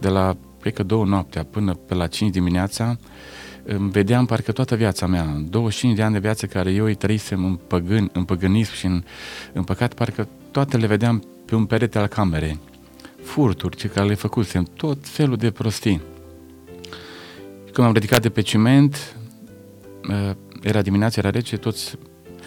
de 0.00 0.08
la, 0.08 0.36
cred 0.60 0.72
că 0.72 0.82
două 0.82 1.04
noaptea 1.04 1.44
până 1.44 1.74
pe 1.74 1.94
la 1.94 2.06
5 2.06 2.32
dimineața, 2.32 2.98
îmi 3.64 3.90
vedeam 3.90 4.26
parcă 4.26 4.52
toată 4.52 4.74
viața 4.74 5.06
mea, 5.06 5.42
25 5.48 5.96
de 5.96 6.02
ani 6.02 6.12
de 6.12 6.18
viață 6.18 6.46
care 6.46 6.70
eu 6.70 6.84
îi 6.84 6.94
trăisem 6.94 7.44
în, 7.44 7.54
păgân, 7.66 8.10
în 8.12 8.24
păgânism 8.24 8.74
și 8.74 8.86
în, 8.86 9.02
în 9.52 9.62
păcat, 9.62 9.94
parcă 9.94 10.28
toate 10.50 10.76
le 10.76 10.86
vedeam 10.86 11.24
pe 11.44 11.54
un 11.54 11.64
perete 11.66 11.98
al 11.98 12.06
camerei. 12.06 12.58
Furturi 13.22 13.76
ce 13.76 13.88
care 13.88 14.06
le 14.06 14.14
făcusem, 14.14 14.62
tot 14.76 14.98
felul 15.08 15.36
de 15.36 15.50
prostii. 15.50 16.02
Când 17.72 17.86
am 17.86 17.92
ridicat 17.92 18.22
de 18.22 18.28
pe 18.28 18.40
ciment, 18.40 19.16
uh, 20.08 20.30
era 20.62 20.82
dimineața, 20.82 21.20
era 21.20 21.30
rece, 21.30 21.56
toți, 21.56 21.98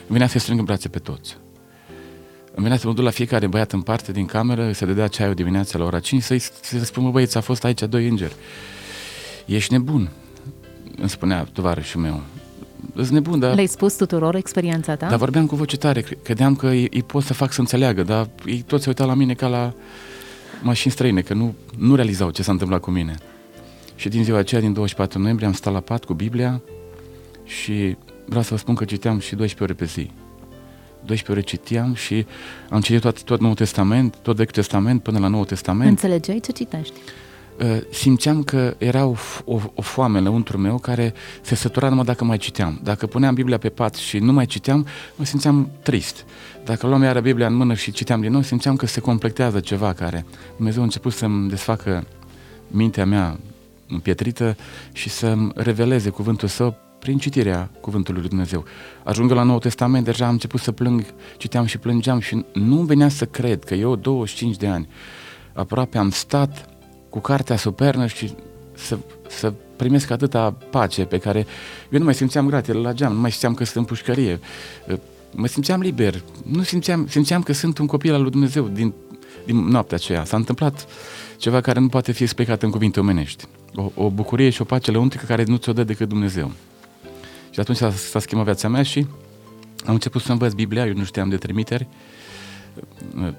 venea 0.08 0.28
să 0.28 0.40
strâng 0.40 0.60
în 0.60 0.66
brațe 0.66 0.90
pe 0.90 1.00
toți. 1.00 1.38
Îmi 2.60 2.68
venea 2.68 2.84
să 2.84 2.88
mă 2.88 2.94
duc 2.94 3.04
la 3.04 3.10
fiecare 3.10 3.48
băiat 3.48 3.72
în 3.72 3.82
parte 3.82 4.12
din 4.12 4.26
cameră, 4.26 4.72
să 4.72 4.86
dădea 4.86 5.08
ceaiul 5.08 5.34
dimineața 5.34 5.78
la 5.78 5.86
ora 5.86 6.00
5, 6.00 6.22
să-i, 6.22 6.40
să 6.40 6.84
spun, 6.84 7.04
mă 7.04 7.12
băieți, 7.12 7.38
a 7.38 7.42
fost 7.42 7.64
aici 7.64 7.82
doi 7.82 8.08
îngeri. 8.08 8.36
Ești 9.46 9.72
nebun, 9.72 10.10
îmi 10.98 11.10
spunea 11.10 11.44
tovarășul 11.44 12.02
meu. 12.02 12.22
Ești 12.98 13.14
nebun, 13.14 13.40
dar... 13.40 13.54
Le-ai 13.54 13.68
spus 13.68 13.96
tuturor 13.96 14.36
experiența 14.36 14.96
ta? 14.96 15.08
Dar 15.10 15.18
vorbeam 15.18 15.46
cu 15.46 15.56
voce 15.56 15.78
tare, 15.78 16.02
credeam 16.02 16.56
că 16.56 16.68
îi, 16.68 16.88
îi 16.92 17.04
pot 17.04 17.24
să 17.24 17.34
fac 17.34 17.52
să 17.52 17.60
înțeleagă, 17.60 18.04
dar 18.04 18.30
ei 18.46 18.62
toți 18.62 18.84
se 18.84 18.90
uitau 18.90 19.08
la 19.08 19.14
mine 19.14 19.34
ca 19.34 19.48
la 19.48 19.74
mașini 20.62 20.94
străine, 20.94 21.22
că 21.22 21.34
nu, 21.34 21.56
nu 21.78 21.96
realizau 21.96 22.30
ce 22.30 22.44
s-a 22.44 22.52
întâmplat 22.52 22.80
cu 22.80 22.92
mine. 22.92 23.16
Și 23.96 24.10
din 24.10 24.24
ziua 24.24 24.38
aceea, 24.38 24.62
din 24.62 24.74
24 24.74 25.20
noiembrie, 25.20 25.48
am 25.48 25.54
stat 25.54 25.74
la 25.74 25.80
pat 25.80 26.04
cu 26.06 26.14
Biblia 26.14 26.62
și 27.44 27.98
vreau 28.26 28.44
să 28.44 28.50
vă 28.54 28.60
spun 28.60 28.76
că 28.76 28.86
citeam 28.86 29.20
și 29.20 29.36
12 29.36 29.64
ore 29.64 29.74
pe 29.74 29.86
zi. 29.86 30.12
12 31.06 31.32
ore 31.32 31.42
citiam 31.42 31.94
și 31.94 32.26
am 32.70 32.82
citit 32.82 33.02
tot, 33.02 33.24
tot 33.24 33.40
Noul 33.40 33.56
Testament, 33.56 34.16
tot 34.22 34.36
Vechiul 34.36 34.54
Testament 34.54 35.04
până 35.04 35.20
la 35.20 35.28
Noul 35.28 35.46
Testament. 35.46 35.90
Înțelegeai 35.90 36.40
ce 36.40 36.52
citești? 36.52 36.94
Uh, 37.60 37.78
simțeam 37.92 38.44
că 38.44 38.76
era 38.78 39.06
o, 39.06 39.16
o, 39.46 39.60
o 39.74 39.82
foame 39.82 40.20
lăuntru 40.20 40.58
meu 40.58 40.78
care 40.78 41.14
se 41.42 41.56
sătura 41.56 41.90
numai 41.90 42.06
dacă 42.06 42.24
mai 42.24 42.38
citeam. 42.38 42.80
Dacă 42.84 43.08
puneam 43.08 43.34
Biblia 43.34 43.58
pe 43.58 43.70
pat 43.70 43.96
și 43.96 44.20
nu 44.20 44.32
mai 44.32 44.46
citeam, 44.46 44.88
mă 45.16 45.26
simțeam 45.26 45.70
trist. 45.84 46.26
Dacă 46.66 46.88
luam 46.88 47.02
iară 47.02 47.20
Biblia 47.20 47.48
în 47.48 47.54
mână 47.56 47.74
și 47.74 47.92
citeam 47.92 48.22
din 48.22 48.32
nou, 48.32 48.42
simțeam 48.42 48.76
că 48.76 48.86
se 48.86 49.00
completează 49.00 49.60
ceva 49.60 49.94
care 49.94 50.26
Dumnezeu 50.56 50.82
a 50.82 50.84
început 50.84 51.14
să-mi 51.14 51.50
desfacă 51.50 52.06
mintea 52.68 53.06
mea 53.06 53.40
împietrită 53.88 54.56
și 54.92 55.10
să-mi 55.10 55.52
reveleze 55.56 56.10
cuvântul 56.10 56.48
său 56.48 56.76
prin 57.00 57.18
citirea 57.18 57.70
cuvântului 57.82 58.20
lui 58.20 58.30
Dumnezeu. 58.30 58.64
Ajungă 59.04 59.34
la 59.34 59.44
Noul 59.44 59.60
Testament, 59.60 60.06
deja 60.06 60.26
am 60.26 60.32
început 60.32 60.60
să 60.60 60.72
plâng, 60.72 61.06
citeam 61.38 61.66
și 61.66 61.78
plângeam 61.78 62.20
și 62.20 62.46
nu 62.54 62.76
venea 62.76 63.10
să 63.10 63.26
cred 63.26 63.64
că 63.64 63.74
eu, 63.74 63.96
25 63.96 64.56
de 64.56 64.68
ani, 64.68 64.88
aproape 65.54 65.98
am 65.98 66.10
stat 66.10 66.70
cu 67.10 67.20
cartea 67.20 67.56
supernă 67.56 68.08
și 68.08 68.34
să, 68.74 68.98
să 69.28 69.54
primesc 69.76 70.10
atâta 70.10 70.58
pace 70.70 71.06
pe 71.06 71.18
care 71.18 71.46
eu 71.90 72.00
nu 72.00 72.06
mai 72.06 72.14
simțeam 72.14 72.48
gratie 72.48 72.74
la 72.74 72.94
geam, 72.94 73.14
nu 73.14 73.20
mai 73.20 73.30
simțeam 73.30 73.54
că 73.54 73.64
sunt 73.64 73.76
în 73.76 73.84
pușcărie, 73.84 74.40
mă 75.32 75.48
simțeam 75.48 75.82
liber, 75.82 76.24
nu 76.44 76.62
simțeam, 76.62 77.08
simțeam 77.08 77.42
că 77.42 77.54
sunt 77.54 77.78
un 77.78 77.86
copil 77.86 78.14
al 78.14 78.22
lui 78.22 78.32
Dumnezeu 78.32 78.68
din, 78.68 78.94
din 79.46 79.58
noaptea 79.58 79.98
aceea. 79.98 80.24
S-a 80.24 80.38
întâmplat 80.38 80.88
ceva 81.38 81.62
care 81.62 81.80
nu 81.80 81.88
poate 81.88 82.12
fi 82.12 82.24
explicat 82.24 82.64
în 82.64 82.70
cuvinte 82.70 83.00
omenești. 83.00 83.46
O, 83.76 83.92
o 83.96 84.10
bucurie 84.10 84.50
și 84.50 84.62
o 84.62 84.66
pace 84.66 84.92
lăuntrică 84.92 85.26
care 85.26 85.44
nu 85.48 85.56
ți-o 85.56 85.74
dă 85.74 85.84
decât 85.84 86.08
Dumnezeu. 86.08 86.52
Și 87.50 87.60
atunci 87.60 87.78
s-a, 87.78 87.92
s-a 87.92 88.20
schimbat 88.20 88.46
viața 88.46 88.68
mea 88.68 88.84
și 88.84 89.08
am 89.86 89.94
început 89.94 90.22
să 90.22 90.32
învăț 90.32 90.54
Biblia, 90.54 90.86
eu 90.86 90.94
nu 90.94 91.04
știam 91.04 91.30
de 91.30 91.38
trimiteri. 91.38 91.88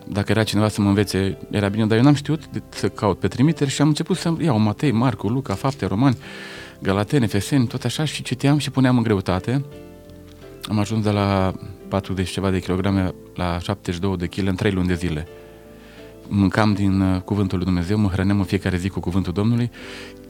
Dacă 0.06 0.30
era 0.30 0.42
cineva 0.42 0.68
să 0.68 0.80
mă 0.80 0.88
învețe, 0.88 1.38
era 1.50 1.68
bine, 1.68 1.86
dar 1.86 1.96
eu 1.96 2.02
n-am 2.04 2.14
știut 2.14 2.46
de, 2.46 2.62
să 2.68 2.88
caut 2.88 3.18
pe 3.18 3.28
trimiteri 3.28 3.70
și 3.70 3.82
am 3.82 3.88
început 3.88 4.16
să 4.16 4.34
iau 4.40 4.58
Matei, 4.58 4.90
Marcu, 4.90 5.28
Luca, 5.28 5.54
Fapte, 5.54 5.86
Romani, 5.86 6.16
Galateni, 6.82 7.24
Efeseni, 7.24 7.66
tot 7.66 7.84
așa 7.84 8.04
și 8.04 8.22
citeam 8.22 8.58
și 8.58 8.70
puneam 8.70 8.96
în 8.96 9.02
greutate. 9.02 9.64
Am 10.68 10.78
ajuns 10.78 11.04
de 11.04 11.10
la 11.10 11.54
40 11.88 12.30
ceva 12.30 12.50
de 12.50 12.60
kilograme 12.60 13.14
la 13.34 13.58
72 13.58 14.16
de 14.16 14.26
kg 14.26 14.46
în 14.46 14.54
3 14.54 14.72
luni 14.72 14.86
de 14.86 14.94
zile 14.94 15.28
mâncam 16.30 16.72
din 16.72 17.00
uh, 17.00 17.20
cuvântul 17.20 17.56
lui 17.56 17.66
Dumnezeu, 17.66 17.98
mă 17.98 18.08
hrăneam 18.08 18.38
în 18.38 18.44
fiecare 18.44 18.76
zi 18.76 18.88
cu 18.88 19.00
cuvântul 19.00 19.32
Domnului. 19.32 19.70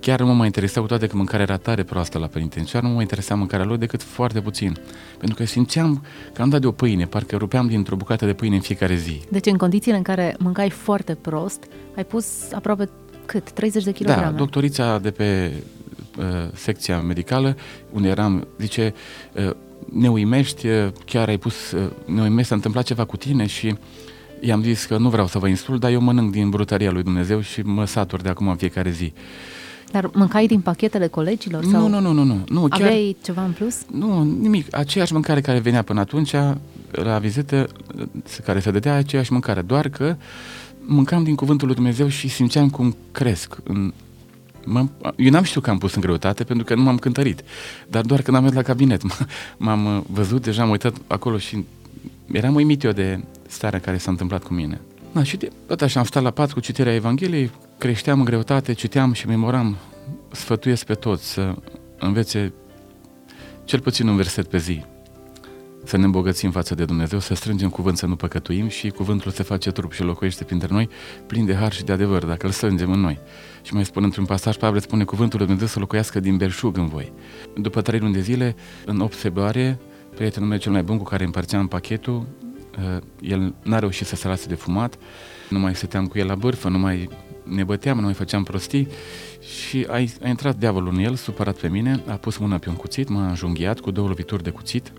Chiar 0.00 0.21
nu 0.21 0.26
mă 0.26 0.33
mai 0.33 0.47
interesa, 0.47 0.80
cu 0.80 0.87
toate 0.87 1.07
că 1.07 1.16
mâncarea 1.16 1.42
era 1.42 1.57
tare 1.57 1.83
proastă 1.83 2.19
la 2.19 2.26
penitenciar, 2.26 2.83
nu 2.83 2.88
mă 2.88 2.95
mai 2.95 3.02
interesa 3.02 3.35
mâncarea 3.35 3.66
lor 3.66 3.76
decât 3.76 4.02
foarte 4.02 4.40
puțin. 4.40 4.76
Pentru 5.19 5.37
că 5.37 5.45
simțeam 5.45 6.04
că 6.33 6.42
am 6.42 6.49
dat 6.49 6.61
de 6.61 6.66
o 6.66 6.71
pâine, 6.71 7.04
parcă 7.04 7.37
rupeam 7.37 7.66
dintr-o 7.66 7.97
bucată 7.97 8.26
de 8.26 8.33
pâine 8.33 8.54
în 8.54 8.61
fiecare 8.61 8.95
zi. 8.95 9.21
Deci 9.28 9.47
în 9.47 9.57
condițiile 9.57 9.97
în 9.97 10.02
care 10.02 10.37
mâncai 10.38 10.71
foarte 10.71 11.14
prost, 11.14 11.64
ai 11.97 12.04
pus 12.04 12.52
aproape 12.52 12.88
cât? 13.26 13.50
30 13.50 13.85
de 13.85 13.92
kilograme? 13.92 14.30
Da, 14.30 14.37
doctorița 14.37 14.99
de 14.99 15.11
pe 15.11 15.52
uh, 16.19 16.25
secția 16.54 17.00
medicală, 17.00 17.57
unde 17.90 18.09
eram, 18.09 18.47
zice, 18.59 18.95
uh, 19.33 19.50
ne 19.92 20.11
uimești, 20.11 20.66
uh, 20.66 20.88
chiar 21.04 21.28
ai 21.28 21.38
pus, 21.38 21.71
uh, 21.71 21.90
ne 22.04 22.23
uimești, 22.23 22.49
s-a 22.49 22.54
întâmplat 22.54 22.85
ceva 22.85 23.04
cu 23.04 23.16
tine 23.16 23.47
și 23.47 23.76
i-am 24.40 24.62
zis 24.62 24.85
că 24.85 24.97
nu 24.97 25.09
vreau 25.09 25.26
să 25.26 25.38
vă 25.38 25.49
insult, 25.49 25.80
dar 25.80 25.90
eu 25.90 26.00
mănânc 26.00 26.30
din 26.30 26.50
brutăria 26.50 26.90
lui 26.90 27.02
Dumnezeu 27.02 27.40
și 27.40 27.61
mă 27.61 27.85
satur 27.85 28.20
de 28.20 28.28
acum 28.28 28.49
în 28.49 28.56
fiecare 28.56 28.90
zi. 28.90 29.12
Dar 29.90 30.11
mâncai 30.12 30.47
din 30.47 30.61
pachetele 30.61 31.06
colegilor? 31.06 31.64
Sau 31.64 31.88
nu, 31.88 32.00
nu, 32.00 32.12
nu, 32.12 32.23
nu. 32.23 32.44
nu 32.49 32.68
chiar, 32.68 32.80
aveai 32.80 33.16
ceva 33.23 33.44
în 33.44 33.50
plus? 33.50 33.76
Nu, 33.92 34.23
nimic. 34.23 34.76
Aceeași 34.76 35.12
mâncare 35.12 35.40
care 35.40 35.59
venea 35.59 35.82
până 35.82 36.00
atunci, 36.00 36.32
la 36.90 37.18
vizită, 37.18 37.66
care 38.44 38.61
se 38.61 38.70
dădea 38.70 38.94
aceeași 38.94 39.32
mâncare, 39.32 39.61
doar 39.61 39.88
că 39.88 40.16
mâncam 40.85 41.23
din 41.25 41.35
cuvântul 41.35 41.66
lui 41.66 41.76
Dumnezeu 41.76 42.09
și 42.09 42.28
simțeam 42.28 42.70
cum 42.70 42.97
cresc 43.12 43.56
în, 43.64 43.92
M- 44.61 45.14
eu 45.16 45.30
n-am 45.30 45.42
știut 45.42 45.64
că 45.64 45.70
am 45.70 45.78
pus 45.78 45.94
în 45.94 46.00
greutate 46.00 46.44
pentru 46.44 46.64
că 46.64 46.75
nu 46.75 46.82
m-am 46.82 46.97
cântărit, 46.97 47.42
dar 47.88 48.04
doar 48.04 48.23
când 48.23 48.37
am 48.37 48.42
mers 48.42 48.54
la 48.54 48.62
cabinet 48.62 49.02
m-am 49.56 50.04
văzut, 50.11 50.42
deja 50.42 50.62
am 50.62 50.70
uitat 50.70 50.97
acolo 51.06 51.38
și 51.38 51.64
eram 52.32 52.54
uimit 52.54 52.82
eu 52.82 52.92
de 52.92 53.20
starea 53.50 53.80
care 53.80 53.99
s-a 53.99 54.11
întâmplat 54.11 54.42
cu 54.42 54.54
mine. 54.54 54.80
Da, 55.12 55.23
și 55.23 55.37
de, 55.37 55.49
tot 55.66 55.83
așa 55.83 56.00
am 56.00 56.07
stat 56.07 56.23
la 56.23 56.30
pat 56.30 56.52
cu 56.52 56.61
citirea 56.61 56.95
Evangheliei, 56.95 57.50
creșteam 57.78 58.19
în 58.19 58.25
greutate, 58.25 58.73
citeam 58.73 59.12
și 59.12 59.26
memoram, 59.26 59.76
sfătuiesc 60.30 60.85
pe 60.85 60.95
toți 60.95 61.33
să 61.33 61.54
învețe 61.99 62.52
cel 63.64 63.80
puțin 63.80 64.09
un 64.09 64.16
verset 64.16 64.47
pe 64.47 64.59
zi, 64.59 64.85
să 65.85 65.97
ne 65.97 66.04
îmbogățim 66.04 66.50
față 66.50 66.75
de 66.75 66.85
Dumnezeu, 66.85 67.19
să 67.19 67.35
strângem 67.35 67.69
cuvânt 67.69 67.97
să 67.97 68.07
nu 68.07 68.16
păcătuim 68.16 68.69
și 68.69 68.88
cuvântul 68.88 69.30
se 69.30 69.42
face 69.42 69.71
trup 69.71 69.92
și 69.92 70.02
locuiește 70.02 70.45
printre 70.45 70.69
noi, 70.71 70.88
plin 71.26 71.45
de 71.45 71.54
har 71.54 71.73
și 71.73 71.85
de 71.85 71.92
adevăr, 71.92 72.25
dacă 72.25 72.47
îl 72.47 72.52
strângem 72.52 72.92
în 72.92 73.00
noi. 73.00 73.19
Și 73.62 73.75
mai 73.75 73.85
spune 73.85 74.04
într-un 74.04 74.25
pasaj, 74.25 74.57
Pavel 74.57 74.80
spune 74.80 75.04
cuvântul 75.04 75.38
lui 75.38 75.47
Dumnezeu 75.47 75.73
să 75.73 75.78
locuiască 75.78 76.21
din 76.21 76.37
belșug 76.37 76.76
în 76.76 76.88
voi. 76.88 77.12
După 77.57 77.80
trei 77.80 77.99
luni 77.99 78.12
de 78.12 78.21
zile, 78.21 78.54
în 78.85 79.00
8 79.00 79.14
februarie, 79.14 79.78
prietenul 80.14 80.49
meu 80.49 80.59
cel 80.59 80.73
mai 80.73 80.83
bun 80.83 80.97
cu 80.97 81.04
care 81.04 81.25
împărțeam 81.25 81.66
pachetul, 81.66 82.14
uh, 82.14 82.50
el 83.21 83.55
n-a 83.62 83.79
reușit 83.79 84.07
să 84.07 84.17
se 84.17 84.29
lase 84.29 84.49
de 84.49 84.55
fumat, 84.55 84.99
nu 85.49 85.59
mai 85.59 85.75
stăteam 85.75 86.07
cu 86.07 86.19
el 86.19 86.27
la 86.27 86.35
bârfă, 86.35 86.69
nu 86.69 86.79
mai 86.79 87.09
ne 87.43 87.65
băteam, 87.65 87.97
nu 87.97 88.05
mai 88.05 88.15
făceam 88.15 88.43
prostii 88.43 88.89
și 89.41 89.87
a, 89.89 90.05
a 90.23 90.29
intrat 90.29 90.57
diavolul 90.57 90.93
în 90.93 91.05
el, 91.05 91.15
supărat 91.15 91.57
pe 91.57 91.69
mine, 91.69 92.03
a 92.07 92.12
pus 92.15 92.37
mâna 92.37 92.59
pe 92.59 92.69
un 92.69 92.75
cuțit, 92.75 93.09
m-a 93.09 93.27
înjunghiat 93.27 93.81
cu 93.81 93.91
două 93.91 94.09
lovituri 94.09 94.43
de 94.43 94.50
cuțit, 94.50 94.93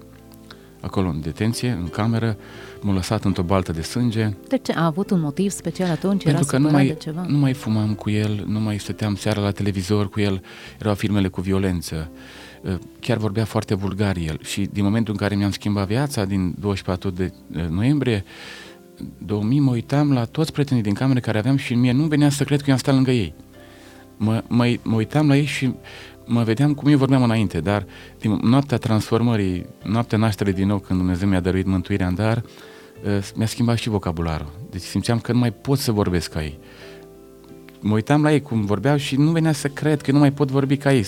acolo 0.81 1.07
în 1.07 1.21
detenție, 1.21 1.69
în 1.69 1.87
cameră, 1.87 2.37
m-a 2.81 2.93
lăsat 2.93 3.23
într-o 3.23 3.43
baltă 3.43 3.71
de 3.71 3.81
sânge. 3.81 4.29
De 4.47 4.57
ce? 4.57 4.71
A 4.71 4.85
avut 4.85 5.09
un 5.09 5.19
motiv 5.19 5.51
special 5.51 5.89
atunci? 5.89 6.23
Pentru 6.23 6.43
Era 6.47 6.51
că 6.51 6.57
nu 6.57 6.69
mai, 6.69 6.87
de 6.87 6.93
ceva? 6.93 7.25
nu 7.27 7.37
mai 7.37 7.53
fumam 7.53 7.93
cu 7.93 8.09
el, 8.09 8.43
nu 8.47 8.59
mai 8.59 8.79
stăteam 8.79 9.15
seara 9.15 9.41
la 9.41 9.51
televizor 9.51 10.09
cu 10.09 10.19
el, 10.19 10.43
erau 10.79 10.95
filmele 10.95 11.27
cu 11.27 11.41
violență. 11.41 12.11
Uh, 12.11 12.19
chiar 12.99 13.17
vorbea 13.17 13.45
foarte 13.45 13.75
vulgar 13.75 14.17
el 14.17 14.39
și 14.43 14.69
din 14.71 14.83
momentul 14.83 15.13
în 15.13 15.19
care 15.19 15.35
mi-am 15.35 15.51
schimbat 15.51 15.87
viața, 15.87 16.25
din 16.25 16.55
24 16.59 17.09
de 17.09 17.33
uh, 17.55 17.67
noiembrie 17.69 18.23
2000, 19.17 19.59
mă 19.59 19.71
uitam 19.71 20.13
la 20.13 20.25
toți 20.25 20.51
prietenii 20.51 20.83
din 20.83 20.93
cameră 20.93 21.19
care 21.19 21.37
aveam 21.37 21.57
și 21.57 21.73
mie 21.73 21.91
nu 21.91 22.03
venea 22.03 22.29
să 22.29 22.43
cred 22.43 22.57
că 22.57 22.65
eu 22.67 22.73
am 22.73 22.79
stat 22.79 22.93
lângă 22.93 23.11
ei. 23.11 23.33
Mă, 24.17 24.43
mă, 24.47 24.75
mă 24.81 24.95
uitam 24.95 25.27
la 25.27 25.35
ei 25.35 25.45
și 25.45 25.73
mă 26.25 26.43
vedeam 26.43 26.73
cum 26.73 26.89
eu 26.89 26.97
vorbeam 26.97 27.23
înainte, 27.23 27.59
dar 27.59 27.85
din 28.19 28.39
noaptea 28.43 28.77
transformării, 28.77 29.65
noaptea 29.83 30.17
nașterii 30.17 30.53
din 30.53 30.67
nou, 30.67 30.79
când 30.79 30.99
Dumnezeu 30.99 31.27
mi-a 31.27 31.39
dăruit 31.39 31.65
mântuirea 31.65 32.07
în 32.07 32.15
dar, 32.15 32.43
uh, 33.03 33.29
mi-a 33.35 33.45
schimbat 33.45 33.77
și 33.77 33.89
vocabularul. 33.89 34.51
Deci 34.69 34.81
simțeam 34.81 35.19
că 35.19 35.31
nu 35.31 35.39
mai 35.39 35.51
pot 35.51 35.77
să 35.77 35.91
vorbesc 35.91 36.31
ca 36.31 36.43
ei. 36.43 36.59
Mă 37.81 37.93
uitam 37.93 38.23
la 38.23 38.31
ei 38.33 38.41
cum 38.41 38.65
vorbeau 38.65 38.97
și 38.97 39.15
nu 39.15 39.31
venea 39.31 39.51
să 39.51 39.67
cred 39.67 40.01
că 40.01 40.11
nu 40.11 40.19
mai 40.19 40.31
pot 40.31 40.51
vorbi 40.51 40.77
ca 40.77 40.93
ei. 40.93 41.03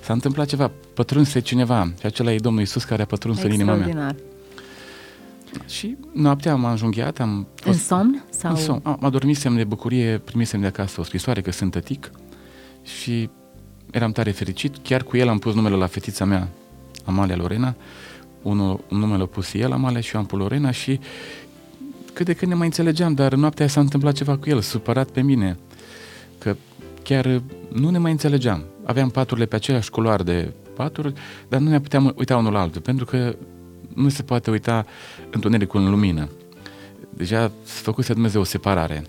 S-a 0.00 0.12
întâmplat 0.12 0.46
ceva, 0.46 0.70
pătrunse 0.94 1.40
cineva 1.40 1.92
și 1.98 2.06
acela 2.06 2.32
e 2.32 2.36
Domnul 2.36 2.62
Isus 2.62 2.84
care 2.84 3.02
a 3.02 3.04
pătruns 3.04 3.42
în 3.42 3.52
inima 3.52 3.74
mea. 3.74 4.16
Și 5.68 5.96
noaptea 6.12 6.52
am 6.52 6.64
înjunghiat, 6.64 7.20
am 7.20 7.46
fost... 7.54 7.78
În 7.78 7.84
somn? 7.84 8.24
Sau... 8.30 8.50
În 8.50 8.56
somn. 8.56 8.80
Am 8.84 8.98
adormisem 9.00 9.56
de 9.56 9.64
bucurie, 9.64 10.18
primisem 10.18 10.60
de 10.60 10.66
acasă 10.66 11.00
o 11.00 11.04
scrisoare 11.04 11.40
că 11.40 11.52
sunt 11.52 11.70
tătic 11.70 12.10
și 12.82 13.28
eram 13.90 14.12
tare 14.12 14.30
fericit. 14.30 14.76
Chiar 14.82 15.02
cu 15.02 15.16
el 15.16 15.28
am 15.28 15.38
pus 15.38 15.54
numele 15.54 15.74
la 15.74 15.86
fetița 15.86 16.24
mea, 16.24 16.48
Amalia 17.04 17.36
Lorena. 17.36 17.74
Unul, 18.42 18.80
un 18.90 18.98
numele 18.98 19.22
a 19.22 19.26
pus 19.26 19.54
el, 19.54 19.72
Amalia, 19.72 20.00
și 20.00 20.14
eu 20.14 20.20
am 20.20 20.26
pus 20.26 20.38
Lorena 20.38 20.70
și 20.70 21.00
cât 22.12 22.26
de 22.26 22.32
când 22.32 22.50
ne 22.50 22.56
mai 22.56 22.66
înțelegeam, 22.66 23.14
dar 23.14 23.34
noaptea 23.34 23.66
s-a 23.66 23.80
întâmplat 23.80 24.14
ceva 24.14 24.36
cu 24.36 24.48
el, 24.48 24.60
supărat 24.60 25.10
pe 25.10 25.22
mine, 25.22 25.58
că 26.40 26.56
chiar 27.02 27.42
nu 27.72 27.90
ne 27.90 27.98
mai 27.98 28.10
înțelegeam 28.10 28.64
aveam 28.90 29.10
paturile 29.10 29.46
pe 29.46 29.54
același 29.54 29.90
culoar 29.90 30.22
de 30.22 30.52
paturi, 30.74 31.12
dar 31.48 31.60
nu 31.60 31.68
ne 31.68 31.80
puteam 31.80 32.14
uita 32.16 32.36
unul 32.36 32.52
la 32.52 32.60
altul, 32.60 32.80
pentru 32.80 33.04
că 33.04 33.36
nu 33.94 34.08
se 34.08 34.22
poate 34.22 34.50
uita 34.50 34.86
întunericul 35.30 35.80
în 35.80 35.90
lumină. 35.90 36.28
Deja 37.10 37.50
s-a 37.62 37.80
făcut 37.82 38.04
să 38.04 38.12
Dumnezeu 38.12 38.40
o 38.40 38.44
separare. 38.44 39.04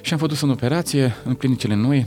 Și 0.00 0.12
am 0.12 0.18
fost 0.18 0.42
în 0.42 0.50
operație 0.50 1.16
în 1.24 1.34
clinicile 1.34 1.74
noi 1.74 2.06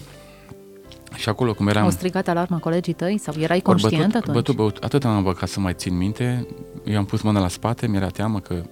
și 1.16 1.30
acolo 1.30 1.54
cum 1.54 1.68
eram... 1.68 1.84
Au 1.84 1.90
strigat 1.90 2.28
alarma 2.28 2.58
colegii 2.58 2.94
tăi 2.94 3.18
sau 3.18 3.34
erai 3.38 3.60
conștient 3.60 4.12
bătut, 4.12 4.16
atunci? 4.16 4.36
Bătut, 4.36 4.56
bătut, 4.56 4.84
atât 4.84 5.06
am 5.06 5.12
avut 5.12 5.38
ca 5.38 5.46
să 5.46 5.60
mai 5.60 5.74
țin 5.74 5.98
minte. 5.98 6.48
Eu 6.84 6.98
am 6.98 7.06
pus 7.06 7.22
mâna 7.22 7.40
la 7.40 7.48
spate, 7.48 7.88
mi-era 7.88 8.08
teamă 8.08 8.40
că 8.40 8.64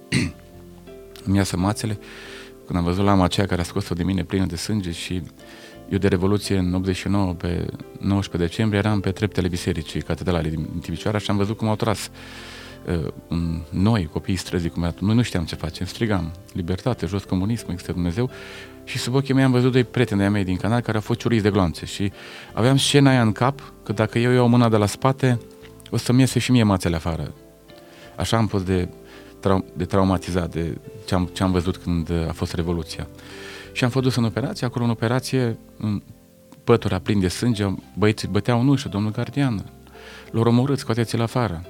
mi 1.24 1.36
iasă 1.36 1.56
mațele. 1.56 1.98
Când 2.70 2.82
am 2.82 2.88
văzut 2.88 3.04
lama 3.04 3.24
aceea 3.24 3.46
care 3.46 3.60
a 3.60 3.64
scos-o 3.64 3.94
de 3.94 4.02
mine 4.02 4.24
plină 4.24 4.46
de 4.46 4.56
sânge 4.56 4.90
și 4.90 5.22
eu 5.88 5.98
de 5.98 6.08
Revoluție 6.08 6.56
în 6.56 6.74
89, 6.74 7.32
pe 7.32 7.66
19 8.00 8.50
decembrie, 8.50 8.78
eram 8.78 9.00
pe 9.00 9.10
treptele 9.10 9.48
bisericii 9.48 10.02
catedralei 10.02 10.50
din 10.50 10.66
Timișoara 10.80 11.18
și 11.18 11.30
am 11.30 11.36
văzut 11.36 11.56
cum 11.56 11.68
au 11.68 11.76
tras 11.76 12.10
uh, 12.86 13.12
noi, 13.70 14.08
copiii 14.12 14.36
străzii, 14.36 14.70
cum 14.70 14.82
era. 14.82 14.94
Noi 14.98 15.14
nu 15.14 15.22
știam 15.22 15.44
ce 15.44 15.54
facem, 15.54 15.86
strigam, 15.86 16.32
libertate, 16.52 17.06
jos 17.06 17.24
comunism, 17.24 17.70
există 17.70 17.92
Dumnezeu. 17.92 18.30
Și 18.84 18.98
sub 18.98 19.14
ochii 19.14 19.34
mei 19.34 19.44
am 19.44 19.50
văzut 19.50 19.72
doi 19.72 19.84
prieteni 19.84 20.20
de 20.20 20.28
mei 20.28 20.44
din 20.44 20.56
canal 20.56 20.80
care 20.80 20.96
au 20.96 21.02
fost 21.02 21.18
ciuriți 21.18 21.42
de 21.42 21.50
gloanțe 21.50 21.86
și 21.86 22.12
aveam 22.52 22.76
scena 22.76 23.10
aia 23.10 23.22
în 23.22 23.32
cap 23.32 23.72
că 23.82 23.92
dacă 23.92 24.18
eu 24.18 24.30
iau 24.30 24.48
mâna 24.48 24.68
de 24.68 24.76
la 24.76 24.86
spate, 24.86 25.38
o 25.90 25.96
să-mi 25.96 26.20
iese 26.20 26.38
și 26.38 26.50
mie 26.50 26.62
mațele 26.62 26.96
afară. 26.96 27.34
Așa 28.16 28.36
am 28.36 28.46
fost 28.46 28.64
de, 28.64 28.88
trau- 29.40 29.64
de 29.76 29.84
traumatizat 29.84 30.50
de 30.50 30.78
ce 31.06 31.14
am, 31.14 31.30
ce 31.32 31.42
am 31.42 31.52
văzut 31.52 31.76
când 31.76 32.10
a 32.28 32.32
fost 32.32 32.52
Revoluția. 32.52 33.06
Și 33.72 33.84
am 33.84 33.90
fost 33.90 34.04
dus 34.04 34.16
în 34.16 34.24
operație, 34.24 34.66
acolo 34.66 34.84
în 34.84 34.90
operație, 34.90 35.58
în 35.78 36.02
pătura 36.64 36.98
plin 36.98 37.20
de 37.20 37.28
sânge, 37.28 37.66
băieții 37.98 38.28
băteau 38.28 38.60
în 38.60 38.68
ușă, 38.68 38.88
domnul 38.88 39.10
gardian, 39.10 39.64
l-au 40.30 40.42
omorât, 40.42 40.78
scoateți-l 40.78 41.20
afară. 41.20 41.64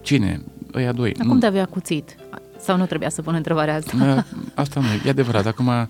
Cine? 0.00 0.42
Ăia 0.74 0.92
doi. 0.92 1.14
Acum 1.20 1.38
te 1.38 1.46
avea 1.46 1.64
cuțit. 1.64 2.16
Sau 2.58 2.76
nu 2.76 2.86
trebuia 2.86 3.08
să 3.08 3.22
pun 3.22 3.34
întrebarea 3.34 3.74
asta? 3.74 3.96
Da, 3.96 4.24
asta 4.62 4.80
nu, 4.80 4.86
e 5.06 5.10
adevărat. 5.10 5.46
Acum 5.46 5.88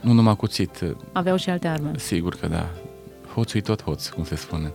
nu 0.00 0.12
numai 0.12 0.36
cuțit. 0.36 0.84
Aveau 1.12 1.36
și 1.36 1.50
alte 1.50 1.68
arme. 1.68 1.90
Sigur 1.96 2.34
că 2.34 2.46
da. 2.46 2.70
Hoțul 3.34 3.58
e 3.58 3.62
tot 3.62 3.82
hoț, 3.82 4.08
cum 4.08 4.24
se 4.24 4.36
spune. 4.36 4.72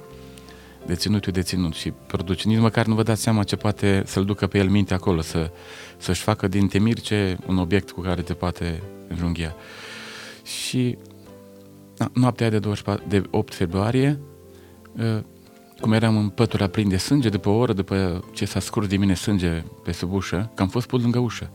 Deținutul 0.87 1.29
e 1.29 1.31
deținut 1.31 1.73
și 1.73 1.91
produce. 1.91 2.47
Nici 2.47 2.59
măcar 2.59 2.85
nu 2.85 2.95
vă 2.95 3.03
dați 3.03 3.21
seama 3.21 3.43
ce 3.43 3.55
poate 3.55 4.03
să-l 4.05 4.25
ducă 4.25 4.47
pe 4.47 4.57
el 4.57 4.69
minte 4.69 4.93
acolo, 4.93 5.21
să, 5.21 5.51
să-și 5.97 6.21
facă 6.21 6.47
din 6.47 6.67
temirce 6.67 7.37
un 7.47 7.57
obiect 7.57 7.91
cu 7.91 8.01
care 8.01 8.21
te 8.21 8.33
poate 8.33 8.83
înjunghia. 9.07 9.55
Și 10.43 10.97
na, 11.97 12.09
noaptea 12.13 12.49
de, 12.49 12.59
24, 12.59 13.03
de 13.07 13.23
8 13.31 13.53
februarie, 13.53 14.19
ă, 14.99 15.23
cum 15.79 15.91
eram 15.91 16.17
în 16.17 16.29
pătura 16.29 16.67
plin 16.67 16.89
de 16.89 16.97
sânge, 16.97 17.29
după 17.29 17.49
o 17.49 17.57
oră, 17.57 17.73
după 17.73 18.23
ce 18.33 18.45
s-a 18.45 18.59
scurs 18.59 18.87
de 18.87 18.97
mine 18.97 19.13
sânge 19.13 19.63
pe 19.83 19.91
sub 19.91 20.13
ușă, 20.13 20.51
că 20.53 20.61
am 20.61 20.67
fost 20.67 20.87
pus 20.87 21.01
lângă 21.01 21.19
ușă. 21.19 21.49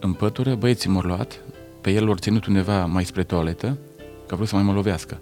În 0.00 0.12
pătură, 0.12 0.54
băieții 0.54 0.90
m-au 0.90 1.02
luat, 1.02 1.40
pe 1.80 1.90
el 1.90 2.04
l-au 2.04 2.14
ținut 2.14 2.46
undeva 2.46 2.86
mai 2.86 3.04
spre 3.04 3.24
toaletă, 3.24 3.78
că 4.26 4.34
a 4.34 4.36
vrut 4.36 4.48
să 4.48 4.54
mai 4.54 4.64
mă 4.64 4.72
lovească. 4.72 5.20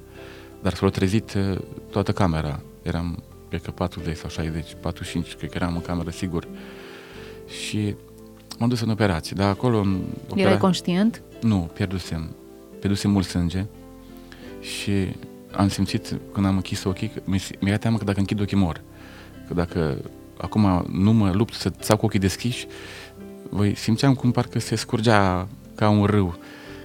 Dar 0.62 0.74
s-a 0.74 0.88
trezit 0.88 1.34
uh, 1.34 1.58
toată 1.90 2.12
camera. 2.12 2.60
Eram, 2.82 3.22
cred 3.48 3.62
că 3.62 3.70
40 3.70 4.16
sau 4.16 4.28
60, 4.28 4.76
45, 4.80 5.34
cred 5.34 5.50
că 5.50 5.56
eram 5.56 5.74
în 5.74 5.80
cameră, 5.80 6.10
sigur. 6.10 6.48
Și 7.46 7.94
m-am 8.58 8.68
dus 8.68 8.80
în 8.80 8.90
operație, 8.90 9.36
dar 9.38 9.48
acolo... 9.50 9.78
În 9.78 10.00
opera... 10.28 10.46
Erai 10.46 10.58
conștient? 10.58 11.22
Nu, 11.40 11.70
pierdusem. 11.74 12.36
Pierdusem 12.78 13.10
mult 13.10 13.26
sânge 13.26 13.64
și 14.60 14.92
am 15.52 15.68
simțit 15.68 16.16
când 16.32 16.46
am 16.46 16.54
închis 16.54 16.84
ochii, 16.84 17.12
mi-era 17.60 17.76
teamă 17.76 17.98
că 17.98 18.04
dacă 18.04 18.18
închid 18.18 18.40
ochii 18.40 18.56
mor. 18.56 18.80
Că 19.48 19.54
dacă 19.54 19.98
acum 20.36 20.84
nu 20.92 21.12
mă 21.12 21.30
lupt 21.30 21.52
să 21.52 21.70
țau 21.70 21.96
cu 21.96 22.04
ochii 22.04 22.18
deschiși, 22.18 22.66
voi 23.50 23.76
simțeam 23.76 24.14
cum 24.14 24.30
parcă 24.30 24.58
se 24.58 24.74
scurgea 24.74 25.48
ca 25.74 25.88
un 25.88 26.04
râu, 26.04 26.38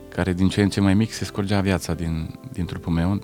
care 0.09 0.33
din 0.33 0.49
ce 0.49 0.61
în 0.61 0.69
ce 0.69 0.81
mai 0.81 0.93
mic 0.93 1.11
se 1.11 1.25
scurgea 1.25 1.61
viața 1.61 1.93
din, 1.93 2.39
din 2.51 2.65
trupul 2.65 2.93
meu 2.93 3.19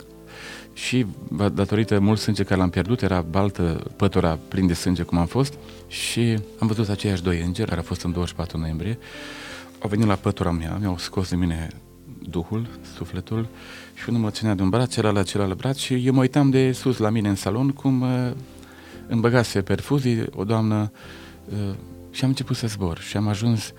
și 0.77 1.05
datorită 1.53 1.99
mult 1.99 2.19
sânge 2.19 2.43
care 2.43 2.59
l-am 2.59 2.69
pierdut, 2.69 3.01
era 3.01 3.21
baltă 3.21 3.91
pătura 3.95 4.39
plin 4.47 4.67
de 4.67 4.73
sânge 4.73 5.03
cum 5.03 5.17
am 5.17 5.25
fost 5.25 5.53
și 5.87 6.37
am 6.59 6.67
văzut 6.67 6.89
aceiași 6.89 7.23
doi 7.23 7.41
îngeri 7.41 7.67
care 7.67 7.79
au 7.79 7.85
fost 7.85 8.01
în 8.01 8.11
24 8.11 8.57
noiembrie, 8.57 8.97
au 9.79 9.89
venit 9.89 10.05
la 10.05 10.15
pătura 10.15 10.51
mea, 10.51 10.77
mi-au 10.79 10.97
scos 10.97 11.29
de 11.29 11.35
mine 11.35 11.69
Duhul, 12.29 12.67
sufletul 12.95 13.47
și 13.93 14.09
unul 14.09 14.21
mă 14.21 14.29
ținea 14.29 14.53
de 14.53 14.61
un 14.61 14.69
braț, 14.69 14.93
celălalt 14.93 15.17
la 15.17 15.23
celălalt 15.23 15.57
braț 15.57 15.77
și 15.77 15.93
eu 16.05 16.13
mă 16.13 16.19
uitam 16.19 16.49
de 16.49 16.71
sus 16.71 16.97
la 16.97 17.09
mine 17.09 17.29
în 17.29 17.35
salon 17.35 17.69
cum 17.69 18.01
uh, 18.01 18.31
îmi 19.07 19.21
băgase 19.21 19.61
perfuzii 19.61 20.23
o 20.35 20.43
doamnă 20.43 20.91
uh, 21.45 21.75
și 22.11 22.23
am 22.23 22.29
început 22.29 22.55
să 22.55 22.67
zbor 22.67 22.99
și 22.99 23.17
am 23.17 23.27
ajuns 23.27 23.73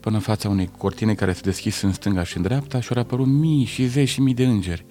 până 0.00 0.16
în 0.16 0.22
fața 0.22 0.48
unei 0.48 0.70
cortine 0.78 1.14
care 1.14 1.32
se 1.32 1.40
deschis 1.44 1.80
în 1.80 1.92
stânga 1.92 2.24
și 2.24 2.36
în 2.36 2.42
dreapta 2.42 2.80
și 2.80 2.92
au 2.92 3.02
apărut 3.02 3.26
mii 3.26 3.64
și 3.64 3.86
zeci 3.86 4.08
și 4.08 4.20
mii 4.20 4.34
de 4.34 4.44
îngeri. 4.44 4.84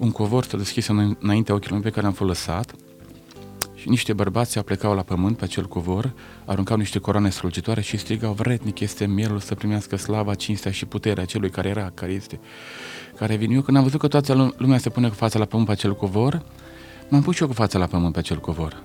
Un 0.00 0.10
covor 0.10 0.44
s-a 0.44 0.56
deschis 0.56 0.86
înaintea 1.18 1.54
ochilor 1.54 1.80
pe 1.80 1.90
care 1.90 2.06
am 2.06 2.12
fost 2.12 2.28
lăsat 2.28 2.74
și 3.74 3.88
niște 3.88 4.12
bărbați 4.12 4.50
se 4.52 4.62
plecau 4.62 4.94
la 4.94 5.02
pământ 5.02 5.36
pe 5.36 5.44
acel 5.44 5.66
covor, 5.66 6.12
aruncau 6.44 6.76
niște 6.76 6.98
coroane 6.98 7.30
strălucitoare 7.30 7.80
și 7.80 7.96
strigau, 7.96 8.32
vrednic 8.32 8.80
este 8.80 9.06
mielul 9.06 9.38
să 9.38 9.54
primească 9.54 9.96
slava, 9.96 10.34
cinstea 10.34 10.70
și 10.70 10.86
puterea 10.86 11.24
celui 11.24 11.50
care 11.50 11.68
era, 11.68 11.90
care 11.94 12.12
este, 12.12 12.40
care 13.16 13.36
vine. 13.36 13.54
Eu 13.54 13.60
când 13.60 13.76
am 13.76 13.82
văzut 13.82 14.00
că 14.00 14.08
toată 14.08 14.54
lumea 14.56 14.78
se 14.78 14.90
pune 14.90 15.08
cu 15.08 15.14
fața 15.14 15.38
la 15.38 15.44
pământ 15.44 15.66
pe 15.66 15.72
acel 15.72 15.96
covor, 15.96 16.42
m-am 17.08 17.22
pus 17.22 17.34
și 17.34 17.42
eu 17.42 17.48
cu 17.48 17.54
fața 17.54 17.78
la 17.78 17.86
pământ 17.86 18.12
pe 18.12 18.18
acel 18.18 18.40
covor. 18.40 18.82